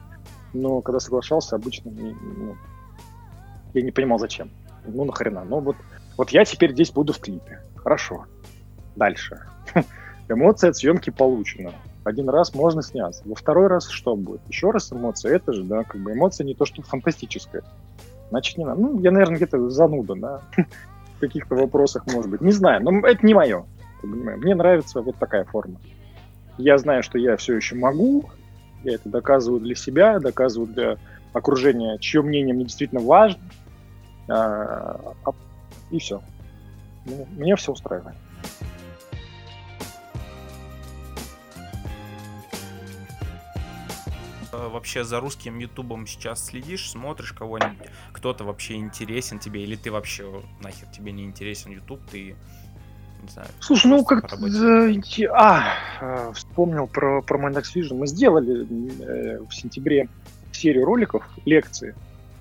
[0.53, 2.55] но когда соглашался, обычно не- ну,
[3.73, 4.51] я не понимал, зачем.
[4.85, 5.43] Ну, нахрена?
[5.43, 5.75] Ну, вот,
[6.17, 7.61] вот я теперь здесь буду в клипе.
[7.75, 8.25] Хорошо.
[8.95, 9.41] Дальше.
[10.29, 11.71] Эмоция от съемки получена.
[12.03, 13.21] Один раз можно сняться.
[13.25, 14.41] Во второй раз что будет?
[14.47, 15.35] Еще раз эмоция.
[15.35, 17.63] Это же, да, как бы эмоция не то, что фантастическая.
[18.29, 18.81] Значит, не надо.
[18.81, 20.41] Ну, я, наверное, где-то зануда, да,
[21.17, 22.41] в каких-то вопросах, может быть.
[22.41, 23.65] Не знаю, но это не мое.
[24.03, 25.79] Мне нравится вот такая форма.
[26.57, 28.29] Я знаю, что я все еще могу,
[28.83, 30.97] я это доказываю для себя, доказываю для
[31.33, 33.41] окружения, чье мнение мне действительно важно.
[34.29, 35.31] А, а,
[35.91, 36.21] и все.
[37.05, 38.15] Меня все устраивает.
[44.51, 49.91] Э, Вообще за русским ютубом сейчас следишь, смотришь кого-нибудь, кто-то вообще интересен тебе, или ты
[49.91, 52.35] вообще нахер тебе не интересен ютуб, ты
[53.21, 53.49] не знаю.
[53.59, 54.33] Слушай, ну как...
[55.33, 57.95] А, вспомнил про, про Mandax Vision.
[57.95, 58.65] Мы сделали
[59.01, 60.09] э, в сентябре
[60.51, 61.95] серию роликов, лекции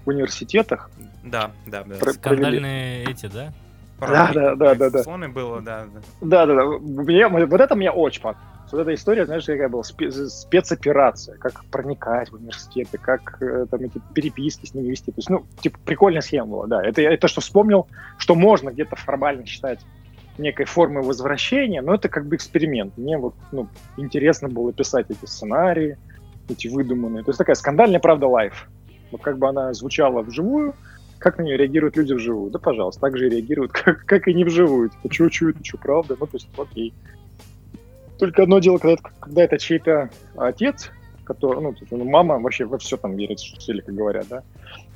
[0.04, 0.90] в университетах.
[1.26, 1.96] Да, да, да.
[1.96, 3.52] Про- Скандальные эти, да?
[4.00, 5.02] Да, да, да, да, да.
[5.02, 6.00] Слоны было, да, да.
[6.20, 8.46] Да-да-да, мне, вот это мне очень понравилось.
[8.72, 13.80] Вот эта история, знаешь, какая была, спе- спецоперация, как проникать в университеты, как э, там
[13.80, 15.12] эти переписки с ними вести.
[15.12, 16.82] То есть, ну, типа, прикольная схема была, да.
[16.82, 17.86] Это я то, что вспомнил,
[18.18, 19.80] что можно где-то формально считать
[20.36, 22.98] некой формой возвращения, но это как бы эксперимент.
[22.98, 25.96] Мне вот, ну, интересно было писать эти сценарии,
[26.48, 27.22] эти выдуманные.
[27.22, 28.68] То есть такая скандальная правда лайф.
[29.12, 30.74] Вот как бы она звучала вживую,
[31.18, 32.50] как на нее реагируют люди вживую?
[32.50, 34.90] Да, пожалуйста, так же и реагируют, как, как и не вживую.
[34.90, 36.16] Типа, что, что это, правда?
[36.18, 36.94] Ну, то есть, окей.
[38.18, 40.90] Только одно дело, когда, когда это чей-то отец,
[41.24, 44.42] который, ну, есть, ну, мама вообще во все там верит, что как говорят, да.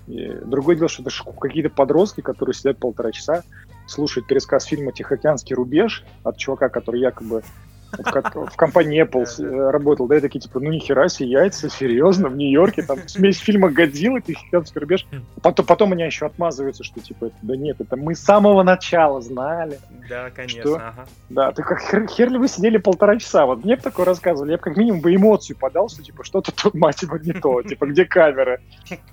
[0.07, 3.43] И другое дело, что это какие-то подростки, которые сидят полтора часа,
[3.87, 7.43] слушают пересказ фильма «Тихоокеанский рубеж» от чувака, который якобы
[7.91, 12.29] как- в компании Apple э, работал, да, и такие, типа, ну нихера себе, яйца, серьезно,
[12.29, 15.07] в Нью-Йорке, там, смесь фильма «Годзилла», «Тихоокеанский рубеж»,
[15.43, 19.21] потом, потом они еще отмазываются, что, типа, это, да нет, это мы с самого начала
[19.21, 19.79] знали.
[20.09, 20.75] Да, конечно, Что?
[20.77, 21.07] ага.
[21.29, 23.47] Да, ты как хер, хер ли вы сидели полтора часа?
[23.47, 26.53] Вот мне бы такое рассказывали, я бы как минимум бы эмоцию подал, что типа что-то
[26.53, 28.61] тут, мать его, не то, типа где камеры?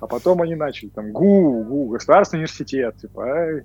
[0.00, 3.62] А потом они начали там ГУ, ГУ, Государственный университет, типа, ай,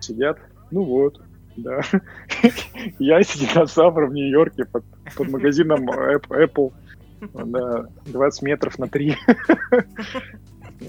[0.00, 0.38] сидят,
[0.70, 1.20] ну вот,
[1.56, 1.80] да.
[2.98, 4.84] Я динозавр в Нью-Йорке под,
[5.16, 6.72] под магазином App- Apple,
[7.32, 9.16] да, 20 метров на 3.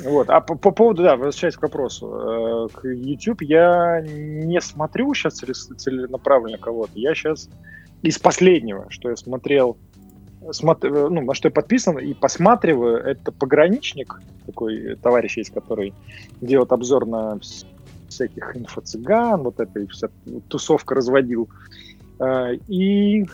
[0.04, 0.30] Вот.
[0.30, 5.36] А по, по поводу, да, возвращаясь к вопросу, э, к YouTube я не смотрю сейчас
[5.36, 6.92] целенаправленно кого-то.
[6.96, 7.50] Я сейчас
[8.02, 9.78] из последнего, что я смотрел,
[10.42, 15.94] смотр- э, ну, на что я подписан и посматриваю, это пограничник, такой товарищ есть, который
[16.42, 17.40] делает обзор на
[18.16, 20.10] всяких инфо-цыган, вот эта вся
[20.48, 21.50] тусовка разводил.
[22.20, 23.26] Э, И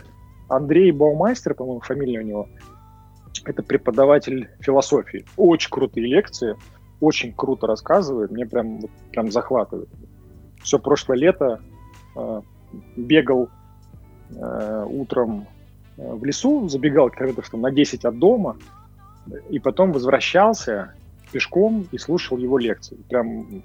[0.49, 2.47] Андрей Баумайстер, по-моему, фамилия у него,
[3.45, 5.25] это преподаватель философии.
[5.37, 6.55] Очень крутые лекции,
[6.99, 9.89] очень круто рассказывает, мне прям, прям захватывает.
[10.61, 11.61] Все прошлое лето
[12.15, 12.41] э,
[12.97, 13.49] бегал
[14.29, 15.47] э, утром
[15.97, 18.57] в лесу, забегал километров там, на 10 от дома,
[19.49, 20.93] и потом возвращался
[21.31, 22.97] пешком и слушал его лекции.
[23.09, 23.63] Прям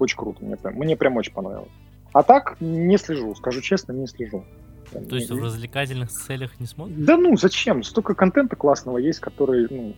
[0.00, 1.70] очень круто, мне прям, мне прям очень понравилось.
[2.12, 4.44] А так не слежу, скажу честно, не слежу.
[4.92, 6.96] То есть в развлекательных целях не смотришь?
[6.98, 7.82] да ну, зачем?
[7.82, 9.94] Столько контента классного есть, который ну,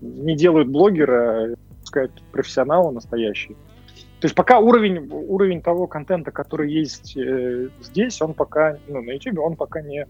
[0.00, 3.56] не делают блогера, сказать, профессионала настоящий.
[4.20, 9.10] То есть пока уровень, уровень того контента, который есть э, здесь, он пока, ну, на
[9.12, 10.06] YouTube, он пока не,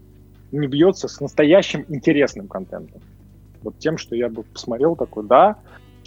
[0.51, 3.01] не бьется с настоящим интересным контентом.
[3.63, 5.57] Вот тем, что я бы посмотрел такой, да,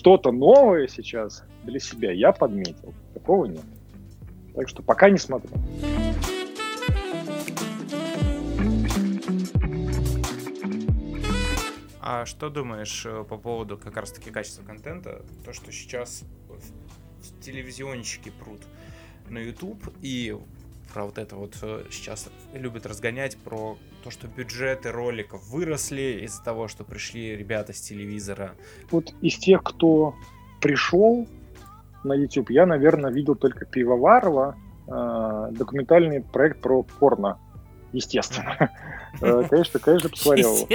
[0.07, 2.95] что-то новое сейчас для себя я подметил.
[3.13, 3.65] Такого нет.
[4.55, 5.51] Так что пока не смотрю.
[12.01, 15.25] А что думаешь э, по поводу как раз-таки качества контента?
[15.45, 16.23] То, что сейчас
[17.41, 18.61] телевизионщики прут
[19.29, 20.39] на YouTube и
[20.97, 26.43] про вот это вот э, сейчас любят разгонять про то, что бюджеты роликов выросли из-за
[26.43, 28.53] того, что пришли ребята с телевизора.
[28.91, 30.15] вот из тех, кто
[30.63, 31.29] пришел
[32.03, 34.57] на YouTube, я, наверное, видел только Пивоварова,
[34.89, 37.39] э, документальный проект про порно,
[37.93, 38.71] естественно.
[39.23, 40.69] Э, Конечно, конечно, посмотрел.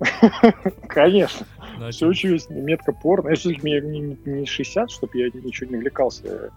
[0.88, 1.46] Конечно.
[1.78, 3.28] Ну, а Все учусь, метка порно.
[3.28, 6.50] Я все-таки мне не, не 60, чтобы я ничего не увлекался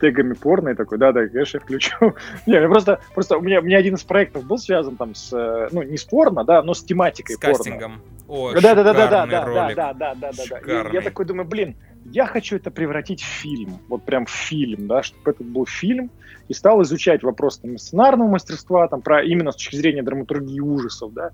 [0.00, 2.14] тегами порно и такой, да-да, конечно, я включу.
[2.46, 5.32] не, я просто, просто у меня, у меня один из проектов был связан там с,
[5.32, 7.56] э, ну, не с порно, да, но с тематикой С порно.
[7.56, 8.02] кастингом.
[8.28, 10.90] О, Да, да, да, да, да, да, да, да, да, да, да, да.
[10.92, 15.02] Я такой думаю, блин, я хочу это превратить в фильм, вот прям в фильм, да,
[15.02, 16.10] чтобы это был фильм,
[16.48, 21.12] и стал изучать вопрос там, сценарного мастерства, там, про, именно с точки зрения драматургии ужасов,
[21.12, 21.30] да,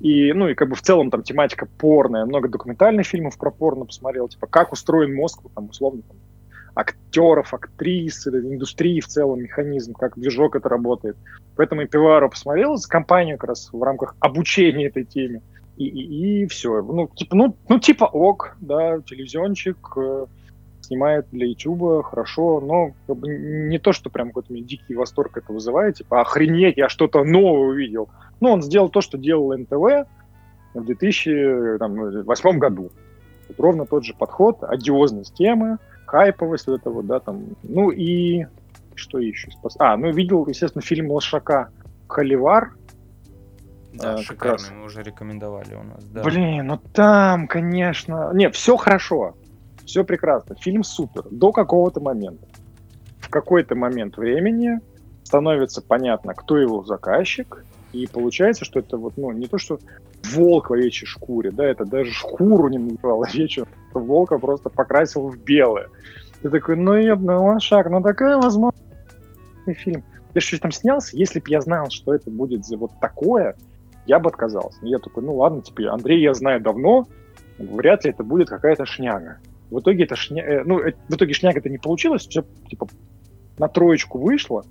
[0.00, 3.84] и, ну, и как бы в целом там тематика порная, много документальных фильмов про порно
[3.84, 6.16] посмотрел, типа, как устроен мозг, там, условно, там,
[6.74, 11.16] актеров, актрис, это индустрии в целом, механизм, как движок это работает.
[11.56, 15.42] Поэтому и Пиваро посмотрел компанию как раз в рамках обучения этой теме.
[15.76, 16.82] И, и, и все.
[16.82, 20.26] Ну, типа, ну, ну, типа ок, да, телевизиончик, э,
[20.82, 25.52] снимает для Ютуба, хорошо, но как бы, не то, что прям какой-то дикий восторг это
[25.52, 28.10] вызывает, типа, охренеть, я что-то новое увидел.
[28.40, 30.06] Ну, он сделал то, что делал НТВ
[30.74, 32.90] в 2008 году.
[33.48, 35.78] Вот ровно тот же подход, одиозность темы,
[36.12, 38.44] хайповость вот этого, да, там, ну и
[38.94, 39.76] что еще спас?
[39.78, 41.70] А, ну видел, естественно, фильм Лошака
[42.06, 42.74] «Холивар»,
[43.94, 44.70] Да, А, шикарный, раз.
[44.70, 46.04] мы уже рекомендовали у нас.
[46.04, 46.22] Да.
[46.22, 48.30] Блин, ну там, конечно...
[48.34, 49.34] Не, все хорошо.
[49.86, 50.54] Все прекрасно.
[50.56, 51.24] Фильм супер.
[51.30, 52.46] До какого-то момента.
[53.18, 54.80] В какой-то момент времени
[55.24, 57.64] становится понятно, кто его заказчик.
[57.92, 59.78] И получается, что это вот, ну, не то, что
[60.24, 65.36] волк в овечьей шкуре, да, это даже шкуру не называл овечью, волка просто покрасил в
[65.38, 65.88] белое.
[66.40, 68.82] Ты такой, ну, ебаный лошак, ну такая возможность.
[69.76, 70.02] фильм.
[70.34, 73.54] Я что там снялся, если бы я знал, что это будет за вот такое,
[74.06, 74.78] я бы отказался.
[74.82, 77.06] Я такой, ну ладно, типа, Андрей я знаю давно,
[77.58, 79.38] вряд ли это будет какая-то шняга.
[79.70, 80.42] В итоге это шня...
[80.42, 82.88] э, ну, э, в итоге шняга это не получилось, все, типа,
[83.58, 84.64] на троечку вышло,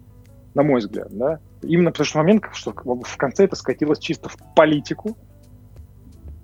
[0.53, 1.39] на мой взгляд, да.
[1.61, 5.17] Именно потому что момент, что в конце это скатилось чисто в политику.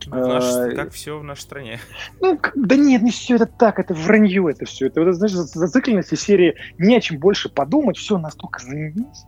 [0.05, 1.79] В наш- Как все в нашей стране.
[2.21, 4.87] Ну, да нет, не все это так, это вранье это все.
[4.87, 9.25] Это, знаешь, за- зацикленность из серии не о чем больше подумать, все настолько заебись,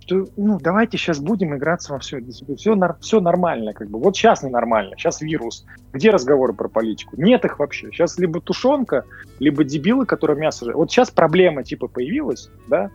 [0.00, 2.20] что, ну, давайте сейчас будем играться во все.
[2.56, 3.98] Все, все нормально, как бы.
[3.98, 5.66] Вот сейчас ненормально, сейчас вирус.
[5.92, 7.16] Где разговоры про политику?
[7.20, 7.90] Нет их вообще.
[7.90, 9.04] Сейчас либо тушенка,
[9.40, 10.70] либо дебилы, которые мясо.
[10.74, 12.90] Вот сейчас проблема типа появилась, да,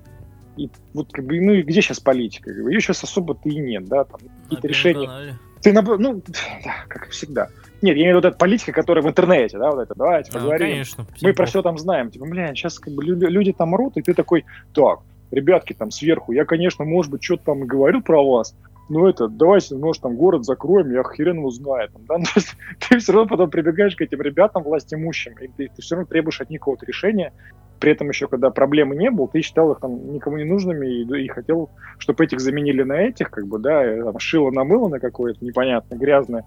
[0.58, 2.50] и вот как бы, ну и где сейчас политика?
[2.52, 5.08] Ее сейчас особо-то и нет, да, там На какие-то решения.
[5.08, 5.36] канале.
[5.62, 6.22] Ты, наб- ну,
[6.64, 7.48] да, как всегда.
[7.82, 10.32] Нет, я имею в виду вот эта политика, которая в интернете, да, вот это, давайте
[10.32, 10.68] А, поговорим.
[10.70, 11.06] конечно.
[11.22, 12.10] Мы про все там знаем.
[12.12, 15.00] Типа, бля, сейчас как бы лю- люди там мрут, и ты такой, так,
[15.32, 18.56] ребятки там сверху, я, конечно, может быть, что-то там и говорю про вас,
[18.88, 21.90] но это, давайте, может, там город закроем, я хрен его знаю.
[21.90, 22.16] Там, да?
[22.36, 22.42] Ну,
[22.80, 26.08] ты все равно потом прибегаешь к этим ребятам, власть имущим, и ты, ты все равно
[26.08, 27.34] требуешь от них какого-то решения.
[27.80, 31.26] При этом еще, когда проблемы не было, ты считал их там никому не нужными и,
[31.26, 34.88] и хотел, чтобы этих заменили на этих, как бы, да, и, там, шило на мыло
[34.88, 36.46] на какое-то непонятное, грязное.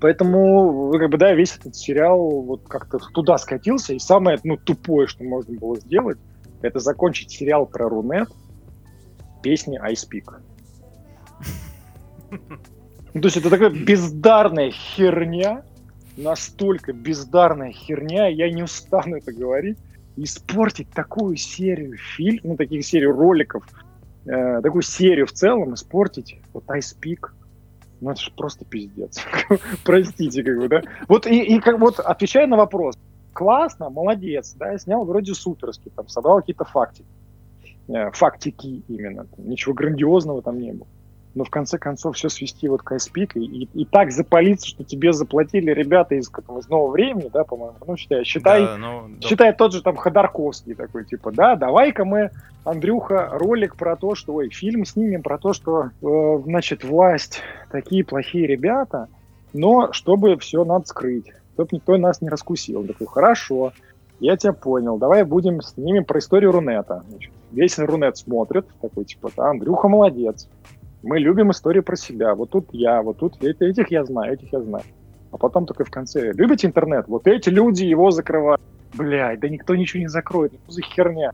[0.00, 3.92] Поэтому, как бы, да, весь этот сериал вот как-то туда скатился.
[3.92, 6.18] И самое, ну, тупое, что можно было сделать,
[6.62, 8.28] это закончить сериал про Рунет
[9.42, 10.40] песни Ice Peak.
[13.12, 15.64] Ну, то есть это такая бездарная херня,
[16.16, 19.78] настолько бездарная херня, я не устану это говорить,
[20.16, 23.66] испортить такую серию фильм, ну, таких серию роликов,
[24.26, 27.30] э, такую серию в целом, испортить вот Ice Peak,
[28.00, 29.20] ну, это же просто пиздец.
[29.84, 30.82] Простите, как бы, да?
[31.08, 32.96] Вот и, и как вот отвечая на вопрос,
[33.32, 37.04] классно, молодец, да, снял вроде суперски, там, собрал какие-то факты,
[37.88, 40.86] э, фактики именно, там, ничего грандиозного там не было.
[41.34, 44.82] Но в конце концов все свести вот к Айспик и, и, и так запалиться, что
[44.82, 49.04] тебе заплатили ребята из, как, из нового времени, да, по-моему, ну, считай, считай, Да, ну,
[49.08, 49.28] да.
[49.28, 52.30] считай тот же там Ходорковский такой, типа, да, давай-ка мы,
[52.64, 58.04] Андрюха, ролик про то, что, ой, фильм снимем про то, что, э, значит, власть такие
[58.04, 59.06] плохие ребята,
[59.52, 62.80] но чтобы все надо скрыть, чтобы никто нас не раскусил.
[62.80, 63.72] Он такой, хорошо,
[64.18, 67.04] я тебя понял, давай будем снимем про историю Рунета.
[67.08, 70.48] Значит, весь Рунет смотрит, такой, типа, да, Андрюха молодец,
[71.02, 74.52] мы любим историю про себя, вот тут я, вот тут эти- этих я знаю, этих
[74.52, 74.84] я знаю.
[75.32, 77.06] А потом только в конце, любите интернет?
[77.08, 78.60] Вот эти люди его закрывают.
[78.94, 81.32] Блядь, да никто ничего не закроет, ну за херня?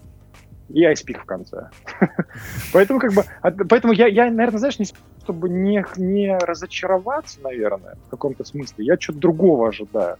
[0.68, 1.68] И айспик в конце.
[2.72, 4.86] Поэтому, как бы, от- поэтому я, я, наверное, знаешь, не,
[5.22, 10.16] чтобы не, не разочароваться, наверное, в каком-то смысле, я что-то другого ожидаю.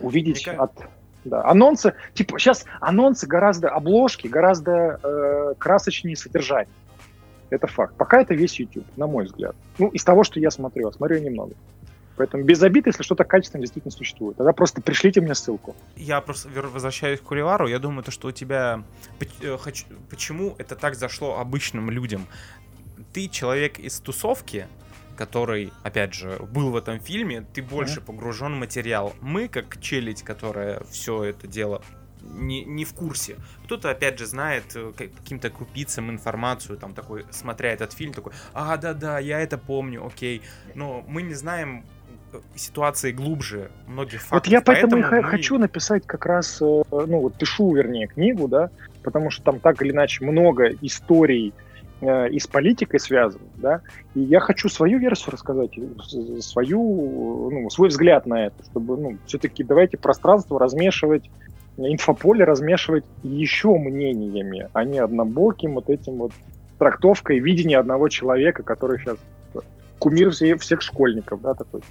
[0.00, 0.72] Увидеть от...
[1.24, 6.68] Да, анонсы, типа, сейчас анонсы гораздо, обложки гораздо э, красочнее содержания.
[7.50, 7.94] Это факт.
[7.96, 9.56] Пока это весь YouTube, на мой взгляд.
[9.78, 11.54] Ну, из того, что я смотрю, а смотрю немного.
[12.16, 14.36] Поэтому без обид, если что-то качественное действительно существует.
[14.36, 15.76] Тогда просто пришлите мне ссылку.
[15.96, 17.68] Я просто возвращаюсь к Куривару.
[17.68, 18.82] Я думаю, то, что у тебя...
[19.40, 19.56] э,
[20.10, 22.26] Почему это так зашло обычным людям?
[23.12, 24.66] Ты человек из тусовки,
[25.16, 29.12] который, опять же, был в этом фильме, ты больше погружен в материал.
[29.20, 31.82] Мы, как челядь, которая все это дело
[32.22, 33.36] не, не в курсе.
[33.64, 38.76] Кто-то, опять же, знает э, каким-то крупицам информацию, там такой, смотря этот фильм, такой, а,
[38.76, 40.42] да-да, я это помню, окей.
[40.74, 41.84] Но мы не знаем
[42.32, 44.46] э, ситуации глубже многих фактов.
[44.46, 48.06] Вот я поэтому, и ха- мы- хочу написать как раз, э, ну вот пишу, вернее,
[48.06, 48.70] книгу, да,
[49.02, 51.52] потому что там так или иначе много историй
[52.00, 53.80] э, и с политикой связано, да,
[54.14, 55.70] и я хочу свою версию рассказать,
[56.40, 61.24] свою, ну, свой взгляд на это, чтобы, ну, все-таки давайте пространство размешивать
[61.78, 66.32] инфополе размешивать еще мнениями, а не однобоким вот этим вот
[66.78, 69.18] трактовкой видения одного человека, который сейчас
[69.98, 71.82] кумир все- всех школьников, да, такой.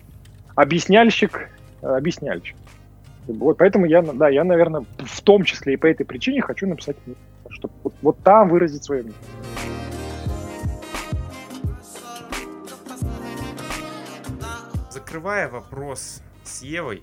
[0.55, 1.49] Объясняльщик,
[1.81, 2.55] э, объясняльщик.
[3.27, 6.95] Вот, поэтому я, да, я, наверное, в том числе и по этой причине хочу написать
[7.49, 9.21] чтобы вот, вот там выразить свое мнение.
[14.89, 17.01] Закрывая вопрос с Евой,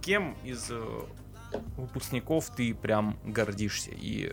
[0.00, 0.82] кем из э,
[1.76, 4.32] выпускников ты прям гордишься и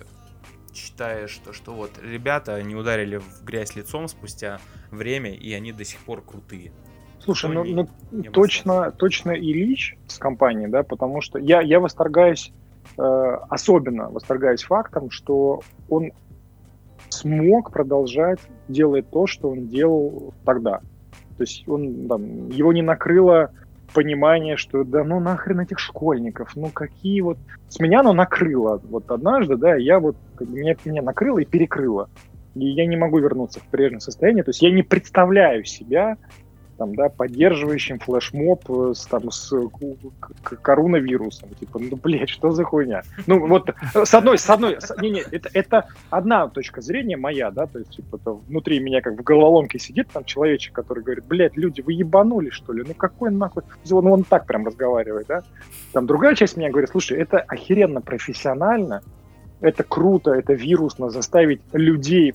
[0.73, 4.59] считаешь, что, что вот ребята не ударили в грязь лицом спустя
[4.91, 6.71] время, и они до сих пор крутые?
[7.19, 11.61] Слушай, Кто ну, не- ну, не точно, точно Ильич с компанией, да, потому что я,
[11.61, 12.51] я восторгаюсь,
[12.97, 13.01] э,
[13.49, 16.11] особенно восторгаюсь фактом, что он
[17.09, 20.81] смог продолжать делать то, что он делал тогда.
[21.37, 23.51] То есть он, там, его не накрыло
[23.95, 27.37] понимание, что да ну нахрен этих школьников, ну какие вот...
[27.69, 31.45] С меня оно накрыло вот однажды, да, я вот, как бы меня, меня накрыло и
[31.45, 32.09] перекрыло.
[32.53, 34.43] И я не могу вернуться в прежнее состояние.
[34.43, 36.17] То есть я не представляю себя
[36.77, 39.67] там, да, поддерживающим флешмоб э, с, там, с э,
[40.61, 41.49] коронавирусом.
[41.59, 43.03] Типа, ну, блядь, что за хуйня?
[43.27, 47.17] Ну, вот, э, с одной, с одной, с- не, не, это, это одна точка зрения
[47.17, 51.03] моя, да, то есть, типа, это внутри меня как в головоломке сидит там человечек, который
[51.03, 52.83] говорит, блядь, люди, вы ебанули, что ли?
[52.87, 53.63] Ну, какой нахуй?
[53.91, 55.43] Он, он так прям разговаривает, да?
[55.93, 59.01] Там другая часть меня говорит, слушай, это охеренно профессионально,
[59.61, 62.33] это круто, это вирусно заставить людей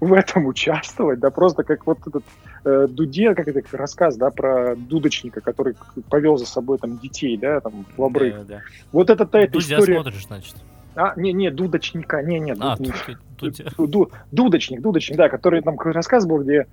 [0.00, 2.24] в этом участвовать, да, просто как вот этот
[2.66, 5.74] э, Дуде, как это рассказ, да, про дудочника, который
[6.10, 8.34] повел за собой там детей, да, там в обрыв.
[8.38, 8.60] Да, да.
[8.92, 9.94] Вот это та эта Дудя история.
[9.94, 10.56] смотришь, значит.
[10.96, 12.92] А, не, не, дудочника, не, не, А, дуд-
[13.38, 16.66] тут, тут- Ду- ду- дудочник, дудочник, да, который там рассказ был, где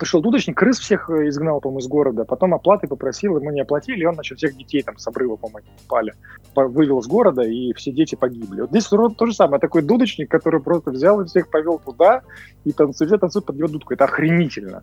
[0.00, 4.02] пришел дудочник, крыс всех э, изгнал, по-моему, из города, потом оплаты попросил, ему не оплатили,
[4.02, 6.14] и он, значит, всех детей там с обрыва, по-моему, упали,
[6.56, 8.62] вывел из города, и все дети погибли.
[8.62, 12.22] Вот здесь то, же самое, такой дудочник, который просто взял и всех повел туда,
[12.64, 13.92] и танцует, все танцуют под его дудку.
[13.92, 14.82] Это охренительно.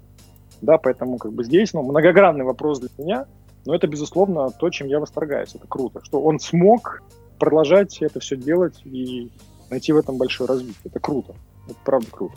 [0.62, 3.26] Да, поэтому как бы здесь, ну, многогранный вопрос для меня,
[3.66, 5.56] но это, безусловно, то, чем я восторгаюсь.
[5.56, 7.02] Это круто, что он смог
[7.40, 9.32] продолжать это все делать и
[9.70, 10.76] найти в этом большое развитие.
[10.86, 11.34] Это круто.
[11.68, 12.36] Это правда круто.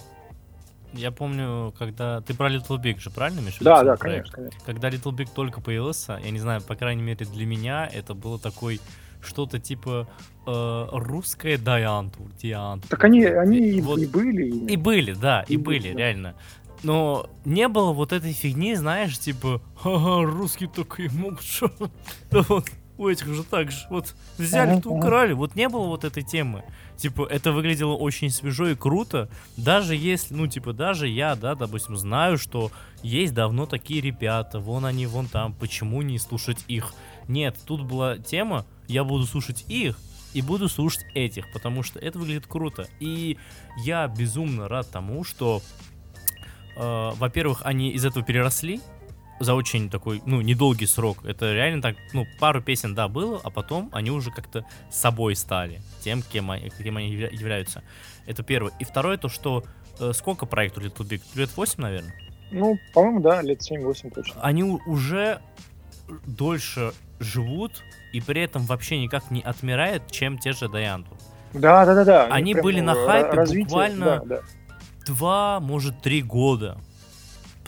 [0.92, 2.20] Я помню, когда...
[2.20, 3.62] Ты про Little Big же, правильно, Миша?
[3.62, 4.30] Да, да, проект?
[4.30, 4.60] конечно, конечно.
[4.66, 8.38] Когда Little Big только появился, я не знаю, по крайней мере для меня, это было
[8.38, 8.80] такой
[9.22, 10.08] что-то типа
[10.46, 12.88] э, русское Диантур, Диантур.
[12.88, 13.98] Так они, они и, Вот.
[13.98, 14.48] и были.
[14.48, 14.72] ими.
[14.72, 15.98] И были, да, и, И были, были, да.
[15.98, 16.34] реально.
[16.82, 21.70] Но не было вот этой фигни, знаешь, типа, ага, русские такие могут, что?
[22.30, 26.04] Да вот, у этих же так же, вот, взяли, то украли, вот не было вот
[26.04, 26.64] этой темы.
[27.00, 31.96] Типа, это выглядело очень свежо и круто, даже если, ну, типа, даже я, да, допустим,
[31.96, 32.70] знаю, что
[33.02, 36.92] есть давно такие ребята, вон они, вон там, почему не слушать их?
[37.26, 39.96] Нет, тут была тема, я буду слушать их,
[40.34, 42.86] и буду слушать этих, потому что это выглядит круто.
[43.00, 43.38] И
[43.82, 45.62] я безумно рад тому, что,
[46.76, 48.78] э, во-первых, они из этого переросли
[49.40, 51.24] за очень такой, ну, недолгий срок.
[51.24, 55.80] Это реально так, ну, пару песен, да, было, а потом они уже как-то собой стали,
[56.04, 57.82] тем, кем они, кем они явля- являются.
[58.26, 58.72] Это первое.
[58.78, 59.64] И второе, то, что
[59.98, 61.22] э, сколько проекту Little Big?
[61.34, 62.14] Лет 8, наверное?
[62.52, 64.40] Ну, по-моему, да, лет 7-8 точно.
[64.42, 65.40] они уже
[66.26, 67.82] дольше живут
[68.12, 71.16] и при этом вообще никак не отмирают, чем те же Даянту.
[71.52, 72.26] Да, да, да, да.
[72.26, 74.40] Они прям, были на э, хайпе развитие, буквально да, да.
[75.06, 76.78] Два, может, три года.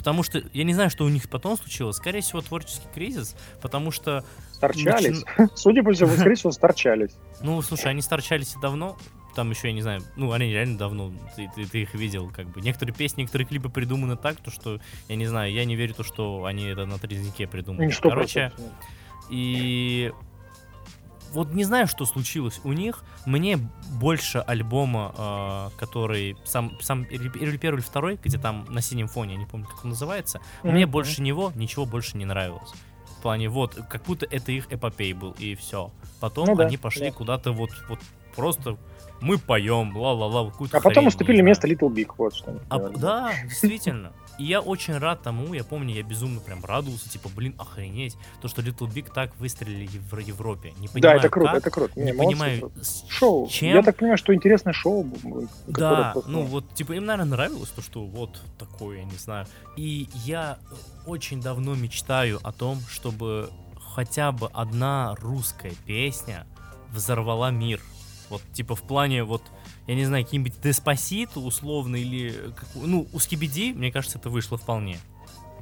[0.03, 1.95] Потому что я не знаю, что у них потом случилось.
[1.95, 5.23] Скорее всего, творческий кризис, потому что, Сторчались.
[5.55, 7.13] Судя по всему, скорее всего, сторчались.
[7.41, 8.97] ну, слушай, они сторчались и давно.
[9.37, 12.49] Там еще, я не знаю, ну, они реально давно, ты, ты- ты их видел, как
[12.49, 12.61] бы.
[12.61, 16.03] Некоторые песни, некоторые клипы придуманы так, то что, я не знаю, я не верю, то,
[16.03, 17.89] что они это на трезнике придумали.
[17.91, 18.51] Сто Короче.
[19.31, 20.13] И
[21.33, 23.05] вот не знаю, что случилось у них.
[23.27, 23.59] Мне
[24.01, 29.35] больше альбома, э, который сам, сам или, первый, или второй, где там на синем фоне,
[29.35, 30.41] я не помню, как он называется.
[30.63, 32.71] Мне Мгм, больше него ничего больше не нравилось.
[33.19, 35.91] В плане, вот, как будто это их эпопей был, и все.
[36.21, 37.17] Потом Ну да, они пошли да.
[37.17, 38.01] куда-то вот, вот
[38.35, 38.77] просто
[39.21, 42.61] мы поем, ла-ла-ла, А потом уступили место Little Big, вот что.
[42.69, 44.13] А, да, действительно.
[44.39, 48.49] И я очень рад тому, я помню, я безумно прям радовался, типа, блин, охренеть, то,
[48.49, 50.73] что Little Big так выстрелили в Европе.
[50.79, 51.93] Не Да, понимаю, это круто, как, это круто.
[52.01, 53.49] не Не, молодцы, понимаю, с Шоу.
[53.49, 53.69] чем.
[53.75, 55.07] Я так понимаю, что интересное шоу.
[55.67, 59.47] Да, просто- ну вот, типа, им, наверное, нравилось то, что вот такое, я не знаю.
[59.77, 60.59] И я
[61.07, 63.51] очень давно мечтаю о том, чтобы
[63.95, 66.47] хотя бы одна русская песня
[66.91, 67.81] взорвала мир.
[68.31, 69.43] Вот, типа, в плане, вот,
[69.87, 72.35] я не знаю, какие-нибудь Деспасито, условно, или,
[72.75, 74.99] ну, у Скибиди, мне кажется, это вышло вполне.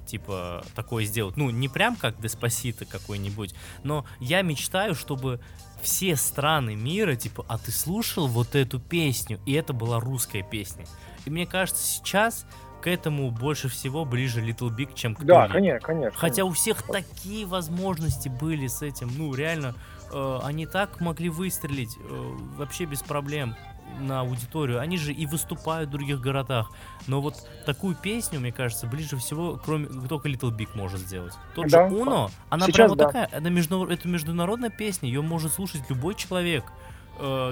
[0.06, 1.36] типа, такое сделать.
[1.36, 3.54] Ну, не прям как Деспасито какой-нибудь,
[3.84, 5.40] но я мечтаю, чтобы
[5.82, 10.84] все страны мира, типа, а ты слушал вот эту песню, и это была русская песня.
[11.24, 12.44] И мне кажется, сейчас
[12.82, 16.18] к этому больше всего ближе Little Big, чем к Да, конечно, конечно.
[16.18, 19.74] Хотя у всех такие возможности были с этим, ну реально,
[20.12, 23.54] э, они так могли выстрелить э, вообще без проблем
[23.98, 24.80] на аудиторию.
[24.80, 26.70] Они же и выступают в других городах.
[27.06, 31.34] Но вот такую песню, мне кажется, ближе всего, кроме только Little Big может сделать.
[31.54, 31.88] Тот Да.
[31.88, 33.06] же Uno, она Сейчас прям вот да.
[33.06, 36.64] такая, она между, это международная песня, ее может слушать любой человек.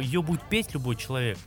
[0.00, 1.38] ее будет петь любой человек.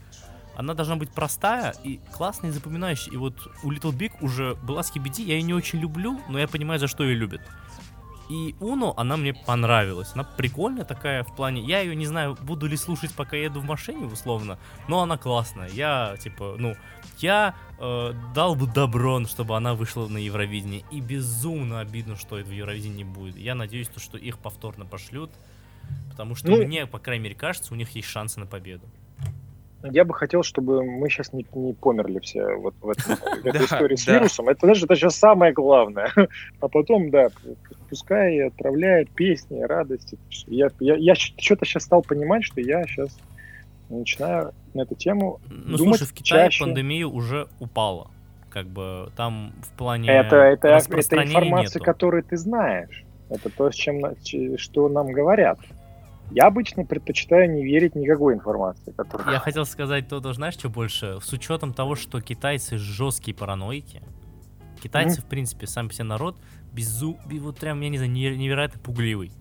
[0.54, 3.12] Она должна быть простая и классная и запоминающая.
[3.12, 3.34] И вот
[3.64, 6.86] у Little Big уже была Скибиди, я ее не очень люблю, но я понимаю, за
[6.88, 7.40] что ее любят.
[8.28, 10.12] И Уно, она мне понравилась.
[10.14, 11.60] Она прикольная такая в плане...
[11.62, 14.58] Я ее не знаю, буду ли слушать, пока еду в машине, условно,
[14.88, 15.68] но она классная.
[15.68, 16.74] Я, типа, ну,
[17.18, 20.82] я э, дал бы добро, чтобы она вышла на Евровидение.
[20.90, 23.36] И безумно обидно, что это в Евровидении не будет.
[23.36, 25.30] Я надеюсь, то, что их повторно пошлют,
[26.10, 28.86] потому что Ну- мне, по крайней мере, кажется, у них есть шансы на победу.
[29.84, 33.64] Я бы хотел, чтобы мы сейчас не, не померли все вот в, этом- в этой
[33.66, 34.48] истории с вирусом.
[34.48, 36.10] Это, знаешь, это сейчас самое главное.
[36.60, 37.28] А потом, да,
[37.92, 40.18] пускай отправляет песни, радости.
[40.46, 43.14] Я, я, я что-то сейчас стал понимать, что я сейчас
[43.90, 46.64] начинаю на эту тему Ну, думать слушай, в Китае чаще.
[46.64, 48.10] пандемия уже упала.
[48.48, 51.84] Как бы там в плане Это, это, это информация, нету.
[51.84, 53.04] которую ты знаешь.
[53.28, 54.00] Это то, с чем,
[54.56, 55.58] что нам говорят.
[56.30, 59.30] Я обычно предпочитаю не верить никакой информации, которую...
[59.30, 61.18] Я хотел сказать, то, то знаешь, что больше?
[61.22, 64.00] С учетом того, что китайцы жесткие параноики,
[64.82, 66.36] китайцы, в принципе, сам себе народ,
[66.72, 67.18] безу...
[67.26, 69.32] бе- вот прям, я не знаю, неверо- невероятно пугливый.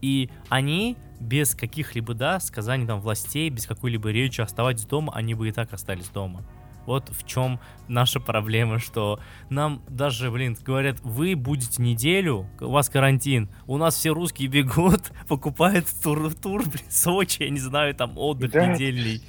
[0.00, 5.48] И они без каких-либо, да, сказаний там властей, без какой-либо речи оставаться дома, они бы
[5.48, 6.42] и так остались дома.
[6.84, 9.20] Вот в чем наша проблема, что
[9.50, 15.12] нам даже, блин, говорят, вы будете неделю, у вас карантин, у нас все русские бегут,
[15.28, 18.66] покупают тур, тур, блин, Сочи, я не знаю, там отдых Да.
[18.74, 19.22] недельный.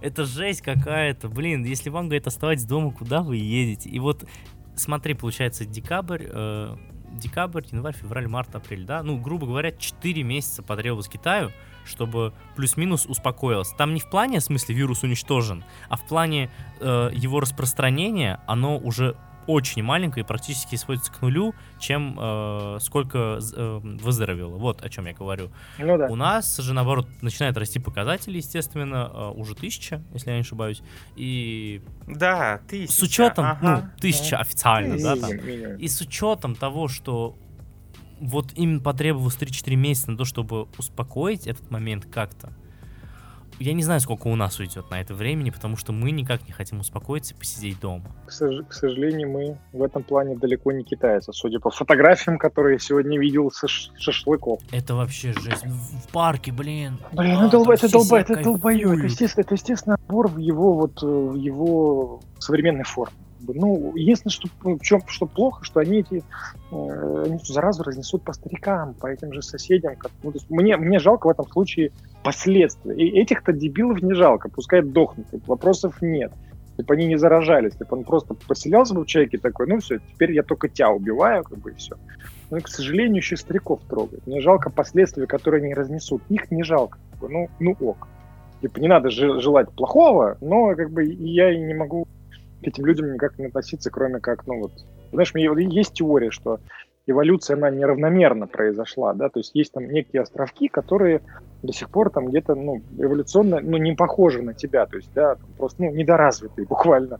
[0.00, 3.90] Это жесть какая-то, блин, если вам, говорят, оставайтесь дома, куда вы едете?
[3.90, 4.24] И вот,
[4.76, 6.76] смотри, получается, декабрь, э,
[7.20, 9.02] декабрь, январь, февраль, март, апрель, да?
[9.02, 11.50] Ну, грубо говоря, 4 месяца потребовалось Китаю,
[11.84, 13.70] чтобы плюс-минус успокоилось.
[13.76, 16.50] Там не в плане, в смысле, вирус уничтожен, а в плане
[16.80, 19.16] э, его распространения, оно уже
[19.46, 24.56] очень маленькое и практически сводится к нулю, чем э, сколько э, выздоровело.
[24.56, 25.50] Вот о чем я говорю.
[25.78, 26.06] Ну да.
[26.06, 30.82] У нас же, наоборот, начинают расти показатели, естественно, э, уже тысяча, если я не ошибаюсь.
[31.16, 33.82] И Да, ты с учетом, ага.
[33.82, 35.36] ну, тысяча официально, да, там.
[35.36, 35.76] Минимум.
[35.76, 37.36] И с учетом того, что
[38.20, 42.52] вот им потребовалось 3-4 месяца на то, чтобы успокоить этот момент как-то,
[43.60, 46.52] я не знаю, сколько у нас уйдет на это времени, потому что мы никак не
[46.52, 48.04] хотим успокоиться и посидеть дома.
[48.26, 52.74] К, сож- к сожалению, мы в этом плане далеко не китайцы, судя по фотографиям, которые
[52.74, 54.60] я сегодня видел со ш- шашлыков.
[54.72, 55.64] Это вообще жесть.
[55.64, 56.98] В, в парке, блин.
[57.12, 60.74] Блин, А, ну долба, это долба, это долбоёб, это естественно, это естественно набор в его
[60.74, 63.14] вот э, в его современной форме.
[63.40, 66.22] Бы, Ну, единственное, что ну, в чем что плохо, что они эти
[66.72, 69.96] э, они эту заразу разнесут по старикам, по этим же соседям.
[69.96, 72.94] как- ну, то есть мне, мне жалко в этом случае последствия.
[72.94, 76.32] И этих-то дебилов не жалко, пускай дохнут, вопросов нет.
[76.76, 79.80] Если бы они не заражались, если бы он просто поселялся бы в человеке такой, ну
[79.80, 81.96] все, теперь я только тебя убиваю, как бы и все.
[82.50, 84.26] Но, к сожалению, еще стариков трогает.
[84.26, 86.22] Мне жалко последствия, которые они разнесут.
[86.28, 86.98] Их не жалко.
[87.20, 88.08] Ну, ну ок.
[88.60, 92.06] Типа не надо же- желать плохого, но как бы я и не могу
[92.62, 94.72] к этим людям никак не относиться, кроме как, ну вот,
[95.12, 96.58] знаешь, есть теория, что
[97.06, 101.22] эволюция, она неравномерно произошла, да, то есть есть там некие островки, которые
[101.62, 105.34] до сих пор там где-то, ну, эволюционно, ну, не похожи на тебя, то есть, да,
[105.34, 107.18] там просто, ну, недоразвитые буквально,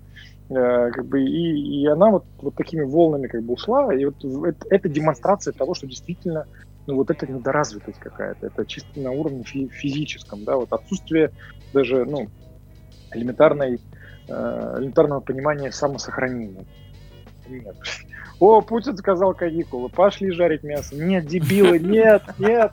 [0.50, 4.16] Э, как бы, и, и она вот, вот такими волнами как бы ушла, и вот
[4.24, 6.46] это, это демонстрация того, что действительно,
[6.88, 11.30] ну, вот это недоразвитость какая-то, это чисто на уровне фи- физическом, да, вот отсутствие
[11.72, 12.30] даже, ну,
[13.12, 13.78] элементарной,
[14.30, 16.64] элементарного понимания самосохранения.
[17.48, 17.76] Нет.
[18.38, 20.94] О, Путин сказал каникулы, пошли жарить мясо.
[20.94, 22.72] Нет, дебилы, нет, нет.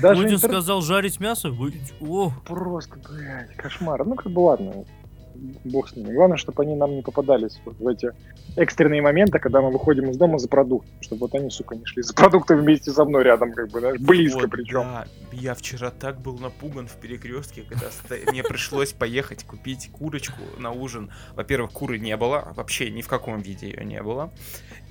[0.00, 1.52] Даже Путин интер- сказал жарить мясо?
[2.00, 4.04] О, Просто, блядь, кошмар.
[4.04, 4.84] Ну, как бы ладно,
[5.64, 6.12] бог с ними.
[6.12, 8.12] Главное, чтобы они нам не попадались вот в эти
[8.56, 12.02] экстренные моменты, когда мы выходим из дома за продуктом, чтобы вот они, сука, не шли
[12.02, 14.80] за продуктами вместе со мной рядом, как бы, знаешь, близко Вот, причем.
[14.82, 15.06] да.
[15.32, 17.86] Я вчера так был напуган в перекрестке, когда
[18.30, 21.10] мне пришлось поехать купить курочку на ужин.
[21.34, 24.32] Во-первых, куры не было, вообще ни в каком виде ее не было.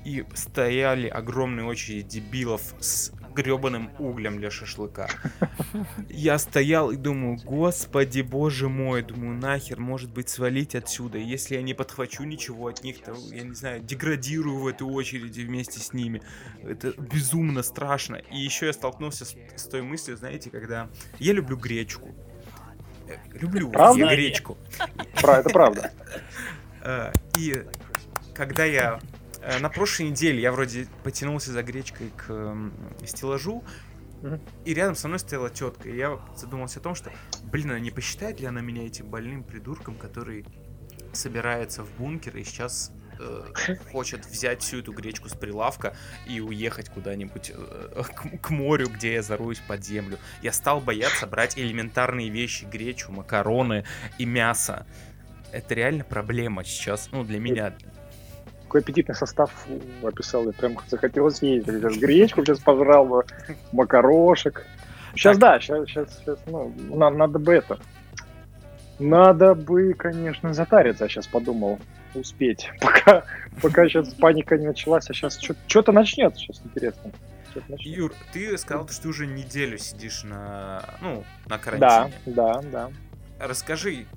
[0.05, 5.07] И стояли огромные очереди дебилов с гребаным углем для шашлыка.
[6.09, 11.17] Я стоял и думаю, господи, боже мой, думаю, нахер, может быть, свалить отсюда.
[11.17, 15.41] Если я не подхвачу ничего от них, то, я не знаю, деградирую в этой очереди
[15.41, 16.21] вместе с ними.
[16.63, 18.15] Это безумно страшно.
[18.15, 22.09] И еще я столкнулся с, с той мыслью, знаете, когда я люблю гречку.
[23.07, 23.99] Э, Люблю Правда?
[24.05, 24.57] я гречку.
[25.21, 25.91] Пра- Это правда.
[26.81, 27.63] Э, И
[28.33, 28.99] когда я
[29.59, 32.55] на прошлой неделе я вроде потянулся за гречкой к
[33.05, 33.63] стеллажу,
[34.65, 37.11] и рядом со мной стояла тетка, и я задумался о том, что,
[37.43, 40.45] блин, а не посчитает ли она меня этим больным придурком, который
[41.13, 43.45] собирается в бункер и сейчас э,
[43.91, 45.95] хочет взять всю эту гречку с прилавка
[46.27, 50.17] и уехать куда-нибудь э, к, к морю, где я заруюсь под землю.
[50.41, 53.85] Я стал бояться брать элементарные вещи, гречу, макароны
[54.17, 54.87] и мясо.
[55.51, 57.73] Это реально проблема сейчас, ну, для меня.
[58.67, 61.65] Какой аппетитный состав фу, описал, я прям захотелось есть.
[61.67, 63.23] Сейчас гречку сейчас пожрал бы,
[63.71, 64.65] макарошек.
[65.15, 67.79] Сейчас, да, сейчас, сейчас, сейчас, ну, на- надо бы это.
[68.99, 71.79] Надо бы, конечно, затариться, я сейчас подумал,
[72.13, 72.69] успеть.
[72.81, 73.23] Пока,
[73.61, 77.11] пока сейчас паника не началась, а сейчас что-то начнется, сейчас интересно.
[77.79, 82.13] Юр, ты сказал, что ты уже неделю сидишь на, ну, на Да, карантине.
[82.25, 82.89] да, да.
[83.39, 84.16] Расскажи, ш-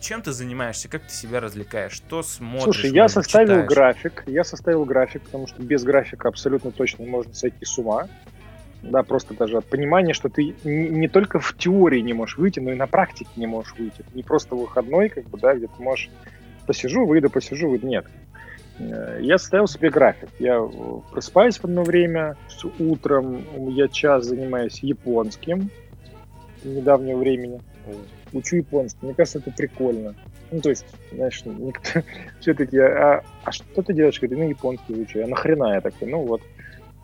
[0.00, 2.64] чем ты занимаешься, как ты себя развлекаешь, что смотришь?
[2.64, 3.68] Слушай, я составил читаешь?
[3.68, 4.24] график.
[4.26, 8.08] Я составил график, потому что без графика абсолютно точно можно сойти с ума.
[8.82, 12.60] Да, просто даже от понимания, что ты не, не только в теории не можешь выйти,
[12.60, 14.00] но и на практике не можешь выйти.
[14.00, 16.08] Это не просто выходной, как бы, да, где ты можешь
[16.66, 17.86] посижу, выйду, посижу, выйду.
[17.86, 18.06] Нет.
[18.78, 20.30] Э, Я составил себе график.
[20.38, 20.68] Я э,
[21.12, 25.70] просыпаюсь в одно время, с утром я час занимаюсь японским
[26.62, 27.60] с недавнего времени.
[28.32, 28.98] Учу японский.
[29.02, 30.14] Мне кажется, это прикольно.
[30.50, 32.02] Ну, то есть, знаешь, никто...
[32.40, 34.20] все-таки, а, а что ты делаешь?
[34.20, 35.22] Говорит, ну, японский учу.
[35.22, 36.08] А нахрена я такой?
[36.08, 36.42] Ну, вот,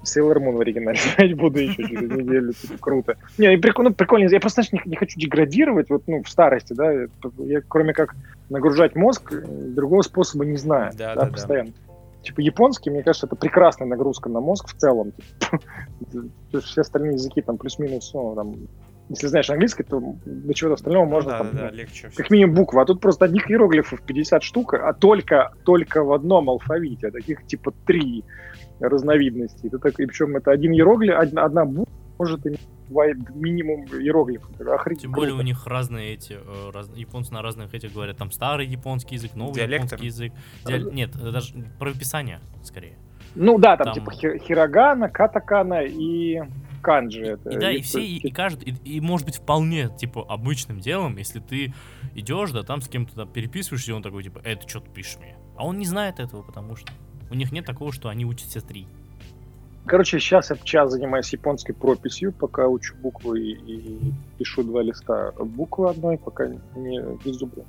[0.06, 2.52] Sailor Moon в оригинале знать буду еще через неделю.
[2.52, 3.16] Типа, круто.
[3.38, 4.28] Не, и прикольно, прикольно.
[4.28, 6.92] Я просто, знаешь, не, не хочу деградировать, вот, ну, в старости, да.
[7.38, 8.14] Я, кроме как
[8.48, 10.92] нагружать мозг, другого способа не знаю.
[10.96, 11.32] Да, Да, да, да.
[11.32, 11.72] постоянно.
[12.22, 15.12] Типа, японский, мне кажется, это прекрасная нагрузка на мозг в целом.
[16.64, 18.56] Все остальные языки там плюс-минус, ну, там,
[19.08, 22.10] если знаешь английский, то до чего-то остального Ну можно да, там, да, да, ну, легче
[22.14, 22.80] как минимум буквы.
[22.80, 27.08] А тут просто одних иероглифов 50 штук, а только, только в одном алфавите.
[27.08, 28.24] А таких типа три
[28.80, 29.66] разновидности.
[29.66, 32.60] Это так, и причем это один иероглиф, одна, одна буква может иметь
[33.34, 34.48] минимум иероглифов.
[34.60, 38.30] Охренеть Тем более у них разные эти, э, раз- японцы на разных этих говорят, там
[38.30, 39.86] старый японский язык, новый Диалектами.
[39.86, 40.32] японский язык.
[40.66, 42.96] Диаль- Нет, это даже правописание скорее.
[43.34, 46.40] Ну да, там, там- типа хи- хирогана, катакана и
[46.86, 47.22] канджи.
[47.22, 50.78] Это, И да, и все, и, и каждый, и, и может быть вполне, типа, обычным
[50.78, 51.74] делом, если ты
[52.14, 55.18] идешь, да, там с кем-то там переписываешься, и он такой, типа, это что ты пишешь
[55.18, 55.36] мне?
[55.56, 56.92] А он не знает этого, потому что
[57.28, 58.86] у них нет такого, что они учат все три.
[59.84, 65.32] Короче, сейчас я час занимаюсь японской прописью, пока учу буквы и, и пишу два листа
[65.32, 67.64] буквы одной, пока не без зубра.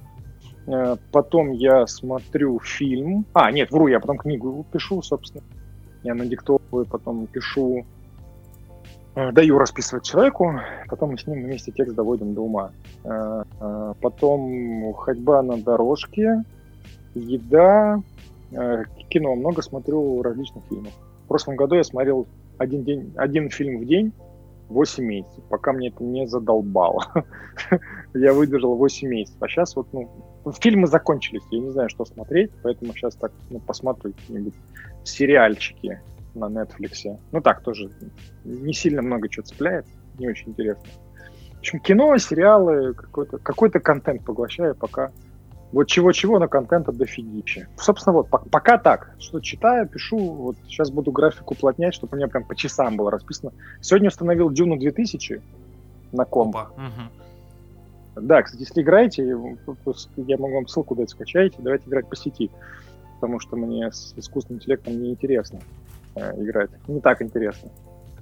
[0.68, 3.26] Э, Потом я смотрю фильм.
[3.34, 5.44] А, нет, вру, я потом книгу пишу, собственно.
[6.04, 7.86] Я надиктовываю, потом пишу,
[9.32, 10.60] даю расписывать человеку,
[10.90, 12.72] потом мы с ним вместе текст доводим до ума.
[13.04, 16.44] Э, э, Потом ходьба на дорожке,
[17.16, 18.02] еда,
[18.52, 19.36] э, кино.
[19.36, 20.94] Много смотрю различных фильмов.
[21.26, 22.28] В прошлом году я смотрел
[22.60, 24.14] один, день, один фильм в день
[24.70, 27.04] 8 месяцев, пока мне это не задолбало.
[28.14, 29.42] я выдержал 8 месяцев.
[29.42, 30.10] А сейчас вот, ну,
[30.60, 34.54] фильмы закончились, я не знаю, что смотреть, поэтому сейчас так, ну, посмотрю какие-нибудь
[35.04, 36.00] сериальчики
[36.38, 37.18] на Netflix.
[37.32, 37.90] Ну так, тоже
[38.44, 39.86] не сильно много чего цепляет,
[40.18, 40.84] не очень интересно.
[41.56, 45.12] В общем, кино, сериалы, какой-то какой контент поглощаю, пока
[45.74, 47.68] вот чего-чего, но контента дофигища.
[47.78, 49.12] Собственно, вот, по- пока так.
[49.20, 53.12] Что читаю, пишу, вот сейчас буду график уплотнять, чтобы у меня прям по часам было
[53.12, 53.52] расписано.
[53.82, 55.42] Сегодня установил Дюну 2000
[56.14, 56.56] на комп.
[56.56, 56.72] Опа.
[56.78, 57.12] мгм.
[58.28, 62.50] Да, кстати, если играете, я могу вам ссылку дать, скачайте, давайте играть по сети.
[63.20, 65.60] Потому что мне с искусственным интеллектом неинтересно
[66.38, 66.70] играть.
[66.88, 67.70] Не так интересно.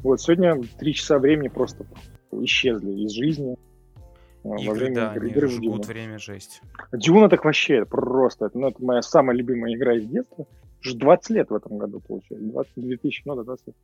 [0.03, 1.85] Вот сегодня три часа времени просто
[2.31, 3.53] исчезли из жизни.
[3.53, 3.97] э,
[4.43, 5.81] во Игры, время да, игры- игры в Дюну.
[5.81, 6.61] время жесть.
[6.91, 8.45] Дюна так вообще просто.
[8.47, 10.45] Это, ну, это моя самая любимая игра из детства.
[10.81, 12.45] Уже 20 лет в этом году получается.
[12.51, 13.75] 20, 2000, ну да, 20 лет.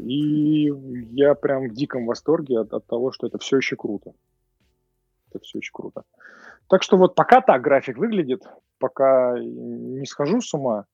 [0.00, 0.72] И
[1.12, 4.12] я прям в диком восторге от, от того, что это все еще круто.
[5.30, 6.02] Это все еще круто.
[6.68, 8.42] Так что вот пока так график выглядит,
[8.78, 10.86] пока не схожу с ума,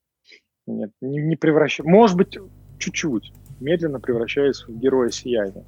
[0.65, 1.87] нет, не, не превращаюсь.
[1.87, 2.37] Может быть,
[2.79, 3.31] чуть-чуть.
[3.59, 5.65] Медленно превращаюсь в героя сияния.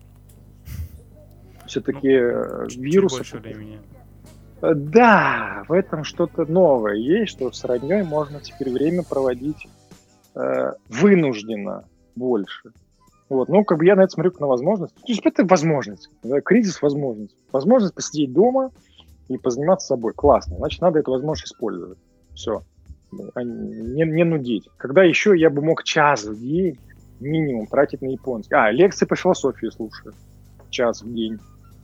[1.65, 2.19] Все-таки
[2.69, 3.17] Чуть вирусы...
[3.17, 3.79] больше времени.
[4.61, 9.67] Э, Да, в этом что-то новое есть, что с родней можно теперь время проводить
[10.35, 11.85] э, вынужденно
[12.15, 12.71] больше.
[13.27, 14.93] Вот, ну, как бы я на это смотрю как на возможность.
[14.93, 17.35] То есть это возможность, да, кризис возможность.
[17.51, 18.71] Возможность посидеть дома
[19.27, 20.13] и позаниматься собой.
[20.13, 20.57] Классно.
[20.57, 21.97] Значит, надо эту возможность использовать.
[22.35, 22.63] Все.
[23.35, 24.69] Не, не нудить.
[24.77, 26.77] Когда еще я бы мог час в день
[27.19, 28.53] минимум тратить на японский.
[28.53, 30.13] А, лекции по философии слушаю.
[30.69, 31.39] Час в день.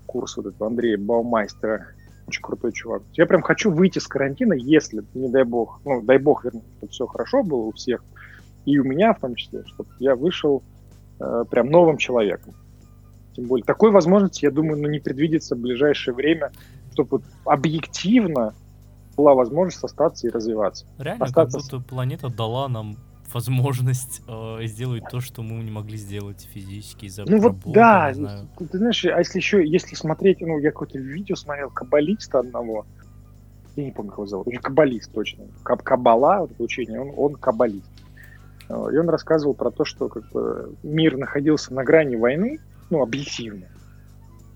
[0.06, 1.88] Курс вот этого Андрея Баумайстера.
[2.28, 3.04] Очень крутой чувак.
[3.14, 6.92] Я прям хочу выйти с карантина, если, не дай бог, ну, дай бог, вернее, чтобы
[6.92, 8.04] все хорошо было у всех,
[8.66, 10.62] и у меня в том числе, чтобы я вышел
[11.20, 12.54] э, прям новым человеком.
[13.36, 16.52] Тем более, такой возможности, я думаю, ну, не предвидится в ближайшее время,
[16.94, 18.54] чтобы вот объективно
[19.18, 20.86] была возможность остаться и развиваться.
[20.98, 22.96] Реально, Остаться как будто планета дала нам
[23.34, 28.16] возможность э, сделать то, что мы не могли сделать физически из-за Ну вот да, не
[28.16, 28.48] знаю.
[28.58, 32.86] ты, знаешь, а если еще, если смотреть, ну, я какое-то видео смотрел каббалиста одного,
[33.78, 37.14] я не помню, как его зовут, очень каббалист точно, Каб Каббала, вот это учение, он,
[37.16, 37.90] он каббалист.
[38.68, 42.60] Э, И он рассказывал про то, что как бы, мир находился на грани войны,
[42.90, 43.68] ну, объективно.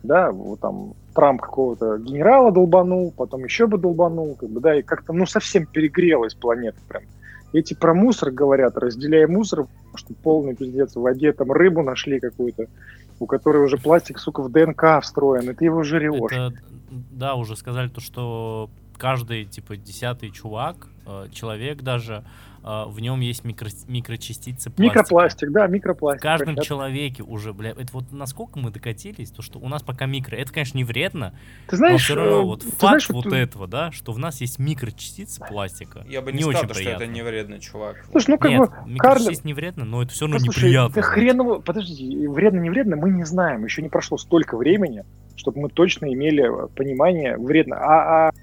[0.04, 4.82] Да, вот там Трамп какого-то генерала долбанул, потом еще бы долбанул, как бы, да, и
[4.82, 7.04] как-то, ну, совсем перегрелась планета прям.
[7.54, 12.68] Эти про мусор говорят, разделяя мусор, что полный пиздец в воде, там рыбу нашли какую-то,
[13.20, 16.32] у которой уже пластик, сука, в ДНК встроен, и ты его жрешь.
[16.32, 16.54] Это,
[17.12, 22.26] да, уже сказали то, что каждый, типа, десятый чувак, э, человек даже,
[22.66, 24.82] в нем есть микро- микрочастицы пластика.
[25.00, 26.22] Микропластик, да, В микропластик.
[26.24, 30.06] каждом Это- человеке уже, бля, это вот насколько мы докатились, то что у нас пока
[30.08, 31.34] микро, это, конечно, не вредно,
[31.68, 34.12] Ты но знаешь, все равно э, вот ты факт знаешь, вот вот, этого, да, что
[34.14, 37.04] в нас есть микрочастицы пластика, Я бы не, не сказал, очень что приятно.
[37.04, 38.06] это не вредный чувак.
[38.12, 40.96] Слушай, ну как Нет, бы, микрочастицы не вредно, но это все равно Послушай, неприятно.
[40.96, 41.14] Да знать.
[41.14, 43.64] хреново, подожди, вредно, не вредно, мы не знаем.
[43.64, 45.04] Еще не прошло столько времени,
[45.36, 47.78] чтобы мы точно имели э, понимание вредно.
[47.78, 48.34] А, а, э,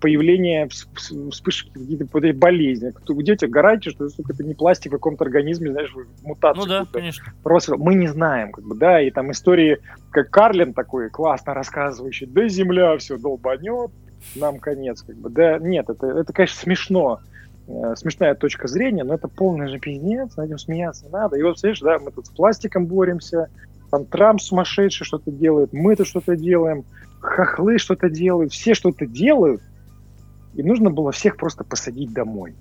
[0.00, 2.92] появление вс- вс- вспышки каких-то болезней.
[2.92, 6.60] Кто- Где тебе гарантия, что сука, это не пластик в каком-то организме, знаешь, мутация.
[6.62, 7.32] Ну да, конечно.
[7.42, 9.78] просто мы не знаем, как бы, да, и там истории,
[10.10, 13.90] как Карлин такой классно рассказывающий, да земля все долбанет,
[14.36, 17.20] нам конец, как бы, да, нет, это, это конечно, смешно,
[17.68, 21.36] Э, смешная точка зрения, но это полный же пиздец, над этим смеяться не надо.
[21.36, 23.48] И вот, смотришь, да, мы тут с пластиком боремся,
[23.88, 26.84] там Трамп сумасшедший что-то делает, мы тут что-то делаем,
[27.22, 29.62] хохлы что-то делают, все что-то делают,
[30.54, 32.54] и нужно было всех просто посадить домой.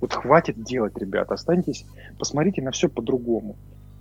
[0.00, 1.86] Вот хватит делать, ребята, останьтесь,
[2.18, 3.56] посмотрите на все по-другому.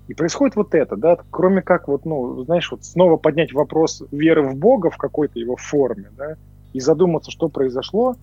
[0.08, 4.42] И происходит вот это, да, кроме как вот, ну, знаешь, вот снова поднять вопрос веры
[4.42, 6.38] в Бога в какой-то его форме, да,
[6.74, 8.16] и задуматься, что произошло,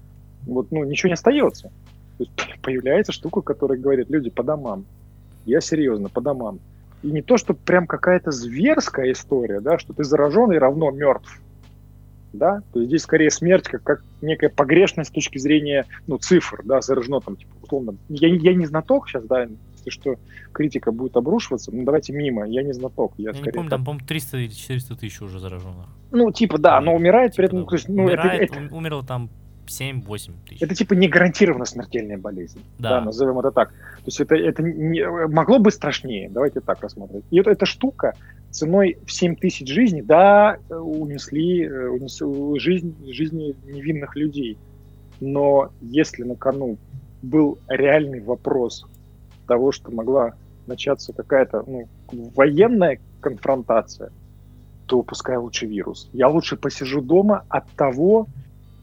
[0.47, 1.71] вот, ну, ничего не остается.
[2.19, 4.85] То есть появляется штука, которая говорит, люди, по домам.
[5.45, 6.59] Я серьезно, по домам.
[7.03, 11.41] И не то, что прям какая-то зверская история, да, что ты заражен и равно мертв.
[12.33, 16.61] Да, то есть здесь скорее смерть как, как некая погрешность с точки зрения ну, цифр,
[16.65, 17.97] да, заражено там, типа, условно.
[18.11, 20.17] Я, не- я не знаток сейчас, да, если что,
[20.53, 23.79] критика будет обрушиваться, ну давайте мимо, я не знаток, я, Я не скорее помню, так.
[23.79, 25.87] там, по-моему, 300 или 400 тысяч уже зараженных.
[26.11, 28.73] Ну, типа, да, но умирает при Типа этом, то есть, ну, это- Умирает, это, ум-
[28.73, 29.31] умерло там
[29.69, 30.63] 7-8 тысяч.
[30.63, 32.61] это типа не гарантированно смертельная болезнь.
[32.79, 32.99] Да.
[32.99, 33.05] Да.
[33.07, 33.71] назовем это так.
[33.71, 37.25] То есть это, это не- могло бы страшнее, давайте так рассмотреть.
[37.31, 38.15] И это, эта штука
[38.51, 44.59] ценой в 7 тысяч жизней, да, унесли, э, унесли жизнь, жизни невинных людей.
[45.21, 46.79] Но если на кону
[47.23, 48.87] был реальный вопрос
[49.47, 50.35] того, что могла
[50.67, 51.89] начаться какая-то ну,
[52.35, 54.11] военная конфронтация,
[54.87, 56.09] то пускай лучше вирус.
[56.13, 58.27] Я лучше посижу дома от того,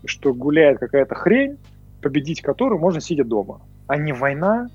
[0.05, 1.57] что гуляет какая-то хрень,
[2.01, 4.69] победить которую можно сидя дома, а не война,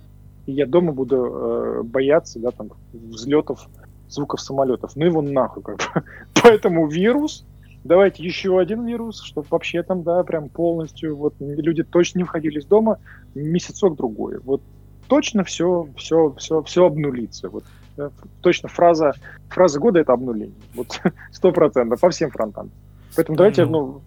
[0.47, 3.68] и я дома буду э, бояться, да, там, взлетов,
[4.09, 4.97] звуков самолетов.
[4.97, 5.85] Ну его нахуй, как бы.
[6.43, 7.47] Поэтому вирус,
[7.85, 12.59] давайте еще один вирус, чтобы вообще там, да, прям полностью, вот люди точно не выходили
[12.59, 12.99] из дома
[13.35, 14.39] месяцок другой.
[14.41, 14.62] Вот
[15.09, 17.49] точно все, все, все, все обнулится.
[17.49, 17.64] Вот
[17.97, 18.11] да,
[18.41, 19.12] точно фраза,
[19.49, 20.55] фраза года это обнуление.
[20.74, 21.01] Вот
[21.33, 22.70] сто процентов по всем фронтам.
[23.16, 24.01] Поэтому давайте, Ну.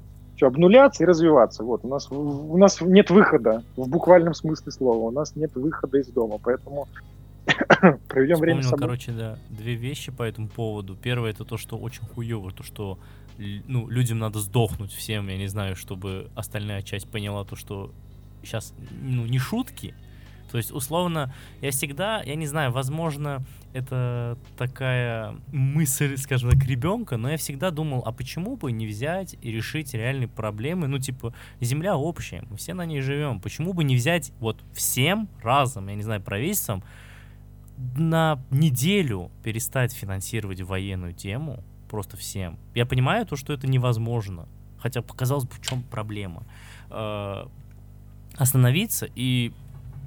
[0.43, 1.63] Что, обнуляться и развиваться.
[1.63, 5.07] Вот у нас у нас нет выхода в буквальном смысле слова.
[5.07, 6.87] У нас нет выхода из дома, поэтому
[8.07, 8.79] проведем время с собой.
[8.79, 10.95] короче, да, две вещи по этому поводу.
[10.95, 12.99] Первое это то, что очень хуево, то, что
[13.37, 17.91] ну, людям надо сдохнуть всем, я не знаю, чтобы остальная часть поняла то, что
[18.43, 19.95] сейчас, ну, не шутки.
[20.51, 23.43] То есть, условно, я всегда, я не знаю, возможно,
[23.74, 29.36] это такая мысль, скажем так, ребенка, но я всегда думал, а почему бы не взять
[29.41, 30.88] и решить реальные проблемы?
[30.88, 33.39] Ну, типа, земля общая, мы все на ней живем.
[33.39, 36.84] Почему бы не взять вот всем разом, я не знаю, правительством,
[37.97, 42.57] на неделю перестать финансировать военную тему просто всем.
[42.76, 44.47] Я понимаю то, что это невозможно.
[44.80, 46.43] Хотя показалось бы, в чем проблема.
[46.89, 47.45] Э,
[48.36, 49.53] Остановиться и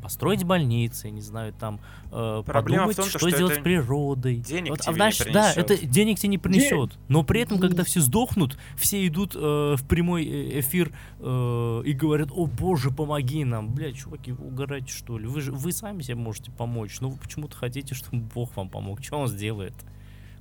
[0.07, 1.81] построить больницы, не знаю, там
[2.13, 4.37] э, Проблема в подумать, том, что, что сделать это с природой.
[4.37, 5.71] денег Вот, а тебе не знаешь, да, принесет.
[5.71, 6.97] это денег тебе не принесет.
[7.09, 9.39] Но при этом, когда все сдохнут, все идут э,
[9.77, 13.75] в прямой э, эфир э, и говорят, о боже, помоги нам.
[13.75, 15.27] Блядь, чуваки, вы угораете, что ли?
[15.27, 17.01] Вы же вы сами себе можете помочь.
[17.01, 19.03] Но вы почему-то хотите, чтобы Бог вам помог.
[19.03, 19.75] Что он сделает?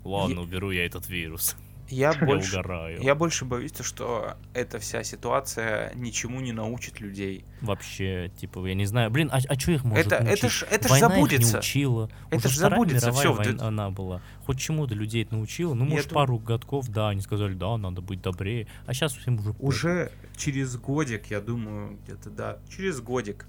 [0.04, 1.56] Ладно, уберу я этот вирус.
[1.90, 3.02] Я Я больше, угораю.
[3.02, 7.46] я больше боюсь, то, что эта вся ситуация ничему не научит людей.
[7.62, 9.12] Вообще, типа, я не знаю.
[9.12, 10.52] Блин, а, что их может Это- это научить?
[10.52, 11.54] ж- это ж Война их забудется.
[11.54, 12.10] не учила.
[12.32, 14.22] Это Уже ж забудется, мировая всё, в война д- она была.
[14.46, 15.74] Хоть чему-то людей это научила.
[15.76, 18.68] Ну, Я может, дум- пару годков, да, они сказали, да, надо быть добрее.
[18.88, 19.54] А сейчас всем уже...
[19.60, 23.46] Уже через годик, я думаю, где-то, да, через годик,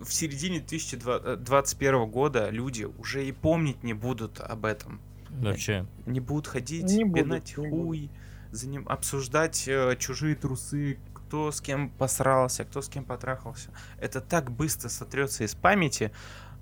[0.00, 5.00] в середине 2021 года люди уже и помнить не будут об этом.
[5.36, 5.86] Вообще.
[6.06, 8.10] Не будут ходить, Не пинать не хуй,
[8.50, 13.70] за ним обсуждать э, чужие трусы, кто с кем посрался, кто с кем потрахался.
[14.00, 16.12] Это так быстро сотрется из памяти,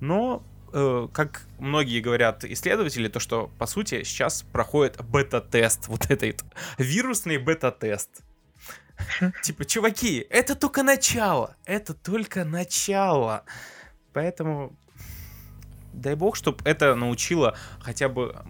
[0.01, 6.45] но э, как многие говорят исследователи, то что по сути сейчас проходит бета-тест, вот этот
[6.79, 8.22] вирусный бета-тест.
[9.43, 13.45] Типа, чуваки, это только начало, это только начало.
[14.12, 14.77] Поэтому
[15.93, 18.45] дай бог, чтобы это научило хотя бы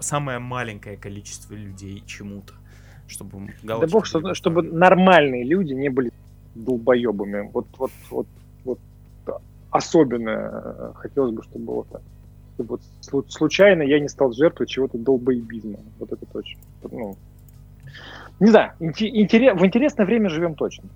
[0.00, 2.54] самое маленькое количество людей чему-то.
[3.06, 6.10] Чтобы Да бог, были чтобы, нормальные люди не были
[6.54, 7.50] долбоебами.
[7.52, 8.26] Вот, вот, вот,
[8.64, 8.78] вот
[9.70, 12.02] особенно э, хотелось бы, чтобы было так.
[12.58, 15.78] Вот слу- случайно я не стал жертвой чего-то долбоебизма.
[15.98, 16.60] Вот это точно.
[16.90, 17.16] Ну,
[18.40, 20.88] не знаю, инте- интере- в интересное время живем точно.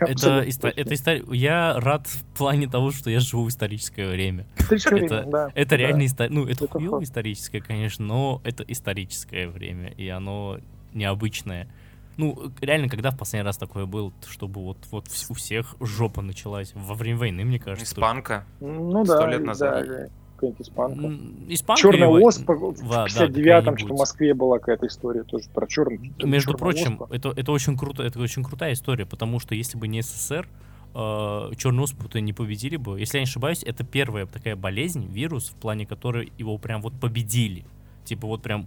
[0.00, 1.22] Это, иста- это история.
[1.32, 4.46] Я рад в плане того, что я живу в историческое время.
[4.58, 5.48] Историческое это- время, да.
[5.54, 5.76] Это Да.
[5.76, 6.30] реально история.
[6.30, 7.04] Ну, это Это хуёво факт.
[7.04, 10.58] историческое, конечно, но это историческое время, и оно
[10.92, 11.68] необычное.
[12.16, 16.72] Ну, реально, когда в последний раз такое было, чтобы вот, вот у всех жопа началась
[16.74, 17.94] во время войны, мне кажется.
[17.94, 18.44] Испанка.
[18.60, 19.86] Ну Сто да, лет назад.
[19.86, 20.06] да,
[20.40, 21.18] какая-нибудь испанка.
[21.48, 25.66] Испанка Черная во- оспа в да, 59-м, что в Москве была какая-то история тоже про
[25.66, 26.12] черную.
[26.22, 30.02] Между прочим, это, это очень круто, это очень крутая история, потому что если бы не
[30.02, 30.48] СССР,
[30.94, 32.98] э, черную оспу-то не победили бы.
[32.98, 36.94] Если я не ошибаюсь, это первая такая болезнь, вирус, в плане которой его прям вот
[36.94, 37.64] победили.
[38.04, 38.66] Типа вот прям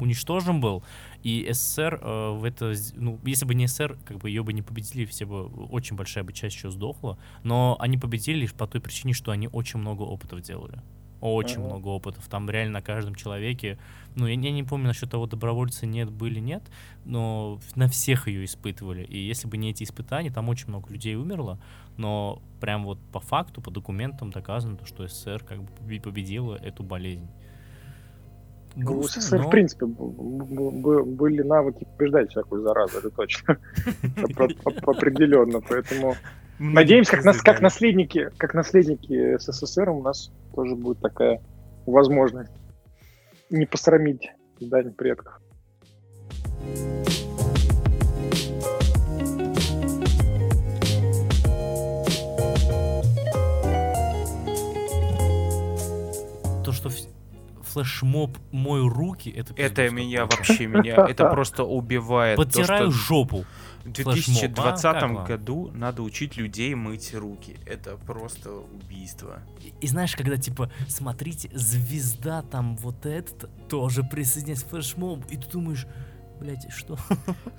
[0.00, 0.82] уничтожен был.
[1.22, 4.62] И СССР э, в это, ну, если бы не СССР, как бы ее бы не
[4.62, 7.16] победили, все бы, очень большая бы часть еще сдохла.
[7.44, 10.78] Но они победили лишь по той причине, что они очень много опытов делали.
[11.22, 11.66] Очень Ага.
[11.68, 12.26] много опытов.
[12.28, 13.78] Там реально на каждом человеке
[14.16, 16.62] ну, я, я не помню насчет того, добровольцы нет, были, нет,
[17.04, 19.04] но на всех ее испытывали.
[19.04, 21.58] И если бы не эти испытания, там очень много людей умерло,
[21.96, 26.56] но прям вот по факту, по документам доказано, то, что СССР как бы побе- победила
[26.56, 27.28] эту болезнь.
[28.74, 33.58] У Грустно, СССР, но- в принципе, были навыки побеждать всякую заразу, это точно.
[34.38, 36.16] Оп- оп- Определенно, поэтому...
[36.58, 41.42] Надеемся, как, нас, как, наследники, как наследники СССР у нас тоже будет такая
[41.86, 42.52] возможность
[43.50, 44.30] не посрамить
[44.60, 45.40] дань предков.
[56.64, 56.90] То, что
[57.72, 62.36] флешмоб мой руки, это Это меня вообще меня, это просто убивает.
[62.36, 63.44] То, Подтираю что жопу.
[63.84, 64.06] в флешмоб,
[64.58, 64.72] а?
[64.78, 65.24] 2020 Как вам?
[65.24, 67.56] году надо учить людей мыть руки.
[67.66, 69.40] Это просто убийство.
[69.60, 75.36] И, и знаешь, когда типа, смотрите, звезда там вот этот тоже присоединяется к флешмобу, и
[75.36, 75.86] ты думаешь,
[76.40, 76.96] блять, что?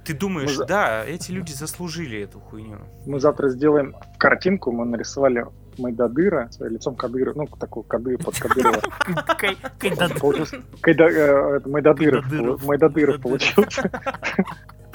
[0.05, 2.79] Ты думаешь, Мы да, эти люди заслужили эту хуйню.
[3.05, 5.45] Мы завтра сделаем картинку, мы нарисовали
[5.77, 8.81] Майдадыра лицом Кадыра, ну, такой Кадыр под Кадырова.
[10.85, 12.25] Э, Майдадыров, Майдадыров.
[12.29, 13.89] полу- Майдадыров получился.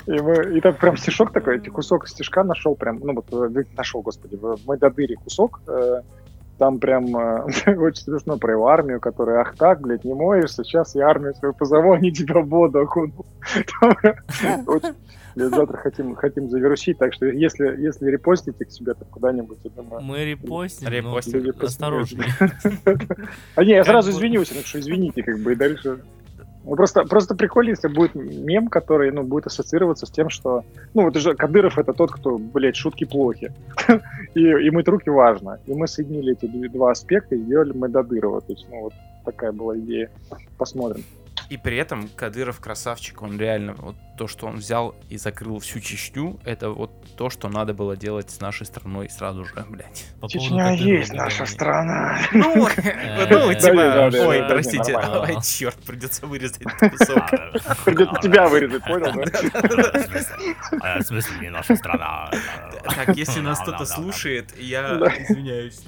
[0.06, 3.64] И, мы, и там прям стишок такой, эти кусок стишка нашел прям, ну вот э,
[3.76, 6.00] нашел, господи, в Майдадыре кусок, э,
[6.56, 7.42] там прям э,
[7.76, 11.52] очень смешно про его армию, которая, ах так, блядь, не моешься, сейчас я армию свою
[11.52, 13.26] позову, они тебя в воду окунут.
[15.38, 20.02] Завтра хотим, хотим завирусить, так что если, если репостите к себе там куда-нибудь, я думаю,
[20.02, 21.40] Мы репостим, но Репостим.
[21.40, 22.28] люди осторожнее.
[23.54, 26.00] а не, я сразу извинюсь, ну что извините, как бы, и дальше.
[26.64, 31.04] Ну, просто, просто прикольно, если будет мем, который, ну, будет ассоциироваться с тем, что, ну,
[31.04, 33.52] вот же Кадыров это тот, кто, блядь, шутки плохи.
[34.34, 35.60] и, и мыть руки важно.
[35.66, 38.42] И мы соединили эти два аспекта и сделали Майдадырова.
[38.42, 38.92] То есть, ну, вот
[39.24, 40.10] такая была идея.
[40.58, 41.04] Посмотрим.
[41.48, 45.80] И при этом Кадыров красавчик, он реально, вот то, что он взял и закрыл всю
[45.80, 50.04] Чечню, это вот то, что надо было делать с нашей страной сразу же, блядь.
[50.20, 52.18] По Чечня Кадырова, есть наша страна.
[52.32, 52.54] Ну,
[53.30, 57.30] ну, Да, типа, ой, простите, ой, черт, придется вырезать этот кусок.
[57.84, 59.12] Придется тебя вырезать, понял?
[59.14, 60.06] да?
[60.82, 62.30] А, В смысле, не наша страна.
[62.94, 65.80] Так, если нас кто-то слушает, я извиняюсь.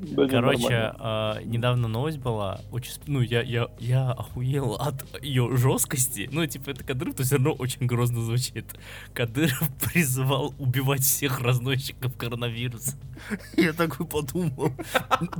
[0.00, 6.28] Да Короче, а, недавно новость была, очень, ну, я, я, я охуел от ее жесткости.
[6.32, 8.78] Ну, типа, это Кадыров, то все равно очень грозно звучит.
[9.12, 12.96] Кадыров призывал убивать всех разносчиков коронавируса.
[13.56, 14.72] Я такой подумал,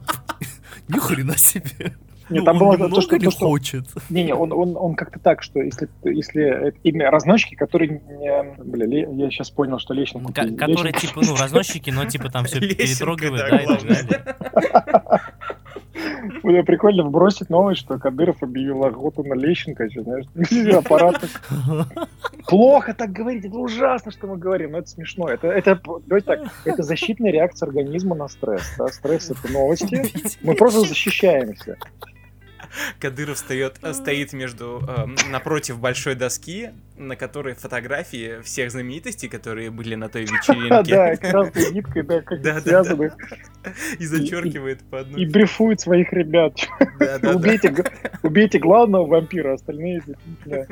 [0.88, 1.96] ни хрена себе.
[2.30, 3.86] Не, Ну, там было то, что, то, что хочет?
[4.10, 8.00] Не-не, он, он, он как-то так, что если, если это именно разносчики, которые...
[8.06, 10.32] не- Бля, Ле- я сейчас понял, что Лещенко...
[10.32, 15.20] Ка- Которые, типа, ну, разносчики, но, типа, там все перетрогивают, да, да, и так далее.
[16.42, 20.26] Бля, прикольно вбросить новость, что Кадыров объявил охоту на Лещенко, что, знаешь,
[20.74, 21.20] аппарат.
[22.46, 25.28] Плохо так говорить, это ужасно, что мы говорим, но это смешно.
[25.28, 28.62] Это, это, давайте так, это защитная реакция организма на стресс.
[28.78, 28.86] Да?
[28.88, 30.02] Стресс— это новости,
[30.42, 31.76] мы просто защищаемся.
[33.00, 39.70] Кадыров встает, э, стоит между э, напротив большой доски, на которой фотографии всех знаменитостей, которые
[39.70, 40.32] были на той Да,
[40.82, 43.12] вечеринке, красной ниткой, да, как Да, да, связаны.
[43.98, 45.26] и зачеркивает по И одной.
[45.26, 46.54] брифует своих ребят.
[46.98, 47.84] Да, да, да.
[48.22, 50.02] Убейте, главного вампира, остальные...
[50.44, 50.66] да.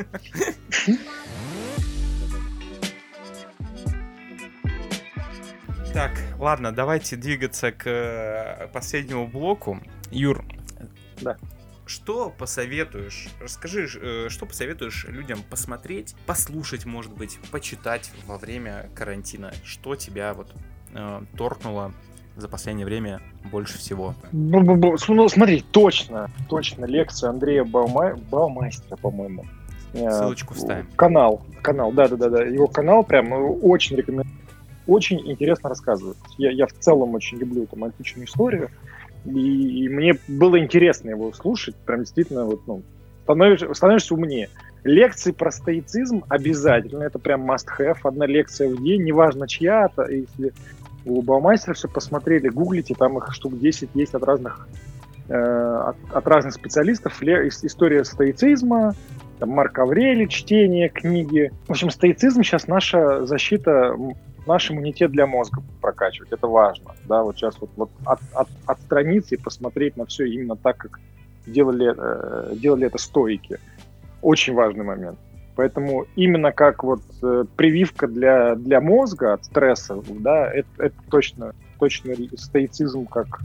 [5.92, 9.80] Так, ладно, давайте двигаться к э, последнему блоку.
[10.11, 10.44] Юр,
[11.22, 11.36] Да.
[11.87, 13.28] Что посоветуешь?
[13.41, 19.53] Расскажи, э, что посоветуешь людям посмотреть, послушать, может быть, почитать во время карантина?
[19.64, 20.53] Что тебя вот
[20.95, 21.93] э, торкнуло
[22.37, 23.20] за последнее время
[23.51, 24.14] больше всего?
[24.32, 28.16] Ну, смотри, точно, точно, лекция Андрея Баума...
[28.30, 29.47] Баумайстера, по-моему.
[29.95, 30.89] Э, Ссылочку вставим.
[30.97, 34.34] Канал, канал, да-да-да, его канал прям ну, очень рекомендую.
[34.87, 36.16] Очень интересно рассказывает.
[36.39, 38.70] Я, я в целом очень люблю там античную историю,
[39.27, 42.83] и, и мне было интересно его слушать, прям действительно вот, ну,
[43.24, 44.49] становишься, становишься умнее.
[44.85, 50.53] Лекции про стоицизм обязательно, это прям must-have, одна лекция в день, неважно чья, это, если
[51.05, 54.68] у Баумайстера все посмотрели, гуглите, там их штук 10 есть от разных,
[55.29, 57.22] от, от разных специалистов.
[57.22, 58.95] История стоицизма,
[59.39, 61.51] там Марк Аврелий, чтение книги.
[61.66, 63.95] В общем, стоицизм сейчас наша защита,
[64.47, 66.33] наш иммунитет для мозга прокачивать.
[66.33, 66.93] Это важно.
[67.05, 71.01] Да, вот сейчас вот, вот от, от, отстраниться и посмотреть на все именно так, как
[71.47, 73.59] делали, э, делали это стоики.
[74.22, 75.18] Очень важный момент.
[75.55, 81.55] Поэтому именно как вот э, прививка для, для мозга от стресса, да, это, это точно,
[81.79, 83.43] точно стоицизм как, э,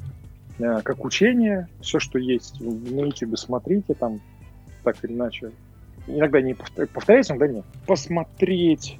[0.84, 1.68] как учение.
[1.82, 4.20] Все, что есть на YouTube, смотрите там,
[4.84, 5.52] так или иначе.
[6.08, 7.66] Иногда не повтор- повторять, иногда нет.
[7.86, 8.98] Посмотреть,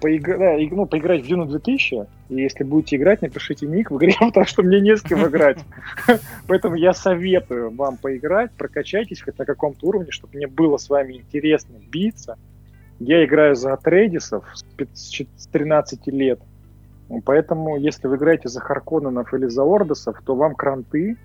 [0.00, 3.96] поигра- да, и- ну, поиграть в Дюну 2000, и если будете играть, напишите ник в
[3.96, 5.58] игре, потому что мне не с кем играть.
[6.46, 11.14] Поэтому я советую вам поиграть, прокачайтесь хоть на каком-то уровне, чтобы мне было с вами
[11.14, 12.36] интересно биться.
[13.00, 14.44] Я играю за Атрейдисов
[14.92, 16.40] с 13 лет.
[17.24, 21.16] Поэтому, если вы играете за Харконненов или за Ордосов, то вам кранты,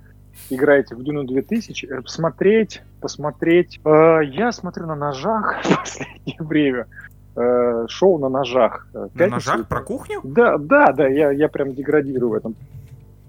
[0.50, 3.80] играете в Дюну 2000, э, посмотреть, посмотреть.
[3.86, 6.88] Э, я смотрю на ножах в последнее время.
[7.36, 8.88] Э, шоу на ножах.
[8.94, 10.20] Э, На пятница ножах или- про кухню?
[10.24, 12.56] да, да, да, я, я прям деградирую в этом.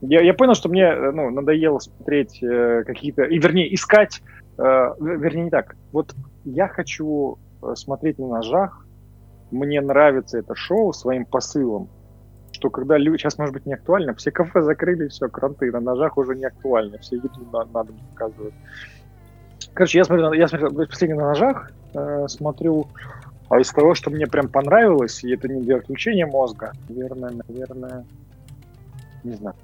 [0.02, 4.22] Я, я понял, что мне э, ну, надоело смотреть э, какие-то, и вернее, искать,
[4.58, 5.76] э, вер- вернее, не так.
[5.92, 7.38] Вот я хочу
[7.74, 8.86] смотреть на ножах,
[9.50, 11.88] мне нравится это шоу своим посылом,
[12.60, 16.18] что когда люди, сейчас может быть не актуально, все кафе закрыли, все, кранты на ножах
[16.18, 18.54] уже не актуальны, все еду на, надо показывают.
[19.72, 22.86] Короче, я смотрю, на- я смотрю последний на ножах, э, смотрю,
[23.48, 28.04] а из того, что мне прям понравилось, и это не для отключения мозга, наверное, наверное,
[29.24, 29.56] не знаю.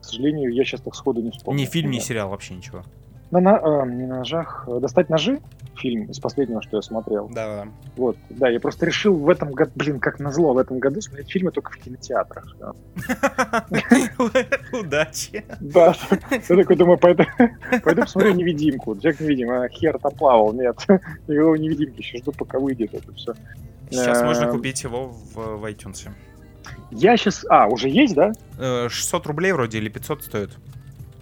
[0.00, 1.60] К сожалению, я сейчас так сходу не вспомню.
[1.60, 2.82] Ни фильм, ни сериал, вообще ничего.
[3.30, 4.64] На, на, э, не на ножах.
[4.68, 5.40] э, Достать ножи.
[5.76, 7.30] Фильм из последнего, что я смотрел.
[7.32, 7.66] Да,
[7.96, 11.30] Вот, да, я просто решил в этом году, блин, как назло, в этом году смотреть
[11.30, 12.54] фильмы только в кинотеатрах.
[12.58, 12.72] Да,
[14.78, 15.44] Удачи.
[15.60, 15.94] Да,
[16.30, 17.24] я такой думаю, пойду,
[17.82, 18.94] посмотрю «Невидимку».
[18.98, 20.76] Человек невидим, а хер там плавал, нет.
[21.28, 23.34] Никакого «Невидимки», еще жду, пока выйдет это все.
[23.90, 24.52] Сейчас можно Эм.
[24.52, 26.08] купить его в, iTunes.
[26.90, 27.44] Я сейчас...
[27.48, 28.32] А, уже есть, да?
[28.58, 30.50] Э, 600 рублей вроде или 500 стоит,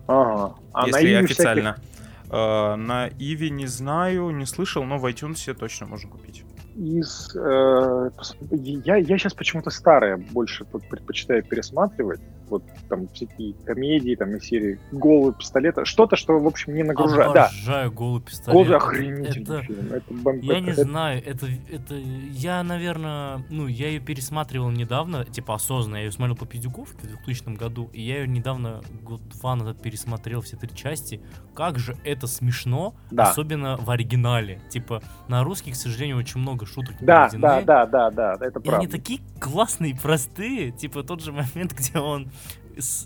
[0.07, 0.55] Ага.
[0.73, 1.77] А если официально.
[1.79, 1.88] Э,
[2.31, 6.45] На Иви не знаю, не слышал, но в iTunes точно можно купить.
[6.77, 7.35] из...
[7.35, 8.11] э,
[8.51, 12.21] я, я сейчас почему-то старое больше предпочитаю пересматривать.
[12.51, 15.85] Вот там всякие комедии, там из серии «Голый пистолета».
[15.85, 17.33] Что-то, что, в общем, не нагружает.
[17.35, 18.53] Да, Обожаю голый пистолет.
[18.55, 19.93] «Голый» охренительный это- фильм.
[19.93, 25.25] Это бом- Я это- не знаю, это, это, я, наверное, ну, я ее пересматривал недавно,
[25.25, 29.21] типа осознанно, я ее смотрел по Пиздюковке в 2000 году, и я ее недавно, год
[29.29, 31.21] два назад пересмотрел все три части.
[31.55, 33.25] Как же это смешно, Да.
[33.25, 34.61] особенно в оригинале.
[34.71, 38.63] Типа, на русский, к сожалению, очень много шуток Да, да, да, да, да, это И
[38.63, 38.91] они правда.
[38.91, 40.71] такие классные простые.
[40.71, 42.31] Типа тот же момент, где он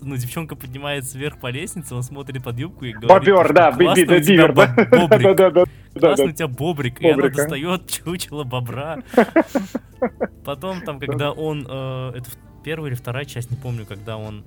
[0.01, 4.05] ну, девчонка поднимается вверх по лестнице, он смотрит под юбку и говорит, Бобер, да, классный
[4.05, 4.67] би- у тебя да.
[4.91, 6.31] бобрик, Да, да, да, да, классный да.
[6.31, 9.03] у тебя бобрик, и она достает чучело бобра.
[10.45, 12.29] Потом там, когда он, э, это
[12.63, 14.43] первая или вторая часть, не помню, когда он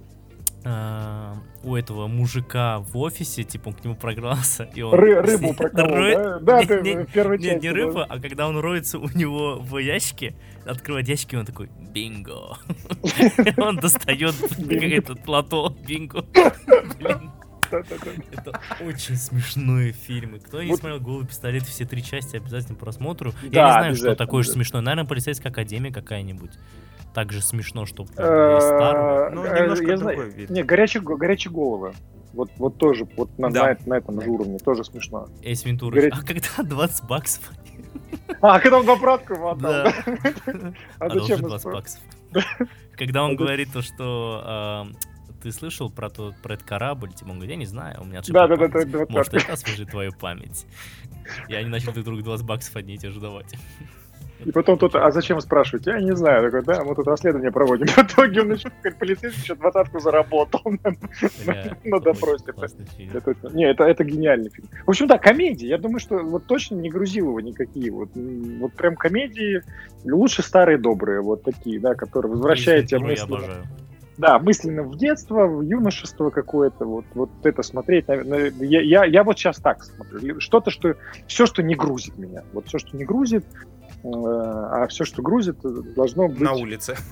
[1.63, 4.95] у этого мужика в офисе, типа он к нему програлся, и он...
[4.95, 6.39] Ры- рыбу проколол, да?
[6.41, 7.75] Да, Не- ты не- в первой Нет, не части, да.
[7.75, 10.35] рыба, а когда он роется у него в ящике,
[10.65, 12.59] открывает ящик, и он такой, бинго.
[13.57, 14.35] Он достает
[14.69, 16.25] этот плато, бинго.
[17.71, 20.39] Это очень смешные фильмы.
[20.39, 23.33] Кто не смотрел «Голый пистолет» все три части, обязательно просмотру.
[23.43, 24.83] Я не знаю, что такое же смешное.
[24.83, 26.53] Наверное, «Полицейская академия» какая-нибудь.
[27.17, 29.31] Так же смешно, что Э, старого.
[29.31, 30.31] Ну, немножко я другой знаю.
[30.33, 30.51] вид.
[30.51, 31.95] Не, горячие, го- горячие головы.
[32.35, 33.69] Вот, вот тоже, вот на, Да.
[33.69, 35.27] на, на этом же уровне, тоже смешно.
[35.43, 35.95] Эйс Вентура.
[35.95, 37.51] Говорит- А когда 20 баксов?
[38.43, 39.93] А, когда он в обратку отдал, Да.
[40.99, 41.41] А зачем?
[41.41, 42.01] 20 он- баксов.
[42.99, 44.87] Когда он А говорит то, что
[45.43, 47.15] ты слышал про, то, про этот корабль?
[47.15, 48.91] Типа, он говорит, я не знаю, у меня Да, да, да, память.
[48.91, 50.67] да, да, Может, это освежит твою память.
[51.49, 53.55] И они начали друг другу 20 баксов одни и те же давать.
[54.45, 55.87] И потом тут, а зачем спрашивать?
[55.87, 56.45] Я не знаю.
[56.45, 57.87] Такой, да, мы тут расследование проводим.
[57.97, 60.61] В итоге он еще, полицейский, еще двадцатку заработал.
[60.85, 62.45] Это допросе.
[63.53, 64.69] Не, это, это гениальный фильм.
[64.85, 65.67] В общем, да, комедии.
[65.67, 67.91] Я думаю, что вот точно не грузил его никакие.
[67.91, 69.63] Вот, вот прям комедии
[70.05, 73.67] лучше старые добрые, вот такие, да, которые возвращают тебя мысленно,
[74.19, 78.09] да, мысленно в детство, в юношество какое-то, вот, вот это смотреть.
[78.09, 80.41] наверное, Я, я, я вот сейчас так смотрю.
[80.41, 80.97] Что-то, что
[81.27, 82.43] все, что не грузит меня.
[82.53, 83.45] Вот все, что не грузит,
[84.15, 85.57] а все, что грузит,
[85.95, 86.41] должно быть...
[86.41, 86.97] На улице.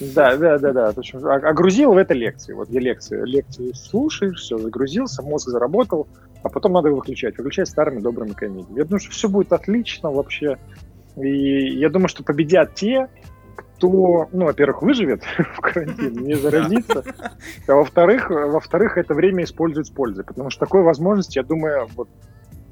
[0.00, 0.92] Да, да, да, да.
[0.92, 2.52] А, а грузил в это лекции.
[2.52, 3.24] Вот где лекции.
[3.24, 6.06] Лекции слушаешь, все, загрузился, мозг заработал,
[6.42, 7.38] а потом надо выключать.
[7.38, 8.78] Выключать старыми добрыми комедиями.
[8.78, 10.58] Я думаю, что все будет отлично вообще.
[11.16, 13.08] И я думаю, что победят те,
[13.56, 15.22] кто, ну, во-первых, выживет
[15.56, 17.04] в карантине, не заразится,
[17.66, 20.24] а во-вторых, во-вторых, это время использует с пользой.
[20.24, 22.08] Потому что такой возможности, я думаю, вот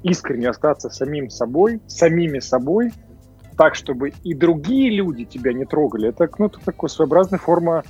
[0.03, 2.91] искренне остаться самим собой, самими собой,
[3.57, 6.09] так, чтобы и другие люди тебя не трогали.
[6.09, 7.83] Это, ну, это такой своеобразная форма,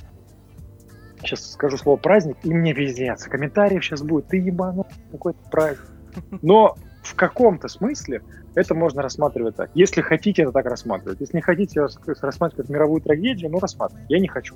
[1.20, 3.24] сейчас скажу слово праздник, и мне пиздец.
[3.24, 5.86] Комментариев сейчас будет, ты ебану, какой-то праздник.
[6.42, 8.22] Но в каком-то смысле
[8.54, 9.70] это можно рассматривать так.
[9.74, 11.20] Если хотите это так рассматривать.
[11.20, 14.06] Если не хотите рас- рассматривать как мировую трагедию, ну рассматривать.
[14.08, 14.54] Я не хочу.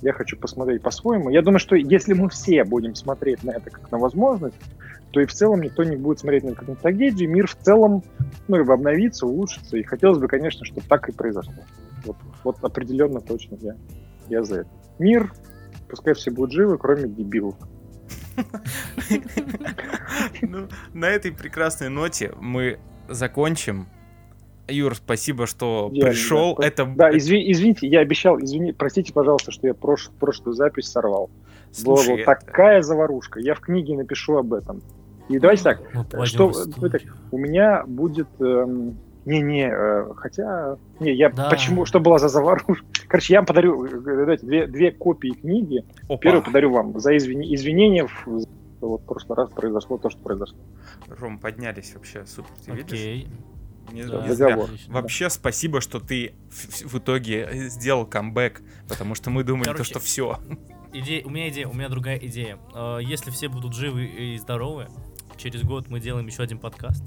[0.00, 1.30] Я хочу посмотреть по-своему.
[1.30, 4.56] Я думаю, что если мы все будем смотреть на это как на возможность,
[5.14, 7.30] то и в целом никто не будет смотреть на это как на трагедию.
[7.30, 8.02] Мир в целом
[8.48, 9.76] ну, бы обновится, улучшится.
[9.76, 11.54] И хотелось бы, конечно, чтобы так и произошло.
[12.04, 13.76] Вот, вот определенно точно я,
[14.28, 14.70] я за это.
[14.98, 15.32] Мир,
[15.88, 17.54] пускай все будут живы, кроме дебилов.
[20.42, 23.86] Ну, на этой прекрасной ноте мы закончим.
[24.66, 26.56] Юр, спасибо, что Идеально, пришел.
[26.56, 26.66] да.
[26.66, 31.30] Это Да, изви- извините, я обещал, извини, простите, пожалуйста, что я прош- прошлую запись сорвал.
[31.84, 33.40] Была Слушай, вот это- такая заварушка.
[33.40, 34.82] Я в книге напишу об этом.
[35.28, 36.52] И давайте так, попадем что
[36.88, 41.48] так, у меня будет эм, не-не, э, хотя не, я Да.
[41.48, 42.84] почему, что была за заварушка?
[43.08, 45.84] Короче, я вам подарю, э, давайте две, две копии книги.
[46.08, 46.18] Опа.
[46.18, 48.06] Первую подарю вам за извини- извинения.
[48.06, 48.44] в-
[48.80, 50.58] Вот в прошлый раз произошло то, что произошло.
[51.08, 52.98] Ром, поднялись вообще, супер, ты видишь?
[52.98, 53.28] Окей.
[53.92, 54.58] Не- Да, не зря.
[54.88, 58.60] Вообще спасибо, что ты в, в итоге сделал камбэк,
[58.90, 60.38] потому что мы думали, то, Короче, что все.
[60.92, 62.58] Идея, у меня идея, у меня другая идея.
[63.00, 64.86] Если все будут живы и здоровы,
[65.36, 67.04] через год мы делаем еще один подкаст.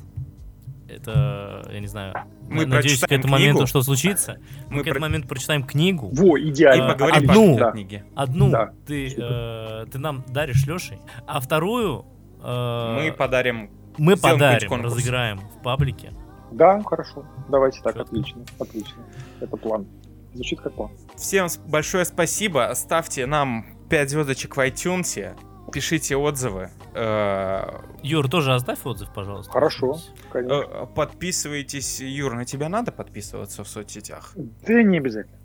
[0.90, 2.14] Это, я не знаю,
[2.50, 4.38] Мы на- надеюсь, к этому моменту что случится.
[4.70, 6.10] Мы, Мы к этому про- моменту прочитаем книгу.
[6.14, 6.94] Во, И идеально.
[6.94, 7.54] поговорим одну.
[7.56, 7.72] по Да.
[7.72, 8.06] книге.
[8.16, 8.72] Одну Да.
[8.86, 12.06] ты, э, ты нам даришь Лешей, а вторую
[12.42, 16.14] э, Мы подарим мы подарим, разыграем в паблике.
[16.52, 17.26] Да, хорошо.
[17.50, 18.10] Давайте так, Чётко.
[18.10, 18.42] отлично.
[18.60, 19.04] Отлично.
[19.42, 19.88] Это план.
[20.34, 20.92] Звучит как план.
[21.18, 22.72] Всем большое спасибо.
[22.76, 25.36] Ставьте нам 5 звездочек в iTunes.
[25.72, 26.70] Пишите отзывы.
[26.94, 29.52] Э, Юр, тоже оставь отзыв, пожалуйста.
[29.52, 30.00] Хорошо,
[30.32, 30.54] конечно.
[30.54, 32.00] э, Подписывайтесь.
[32.00, 34.32] Юр, на тебя надо подписываться в соцсетях?
[34.36, 35.38] Да не обязательно.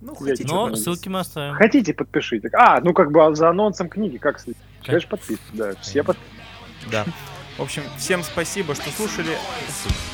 [0.00, 0.44] Ну, хотите.
[0.48, 1.54] Но ссылки мы оставим.
[1.54, 2.50] Хотите, подпишите.
[2.54, 4.60] А, ну как бы за анонсом книги, как следить?
[4.84, 5.52] Конечно, подписывайтесь.
[5.52, 6.90] Да, все подписывайтесь.
[6.90, 7.04] Да.
[7.56, 9.28] В общем, всем спасибо, что слушали.
[9.28, 10.11] До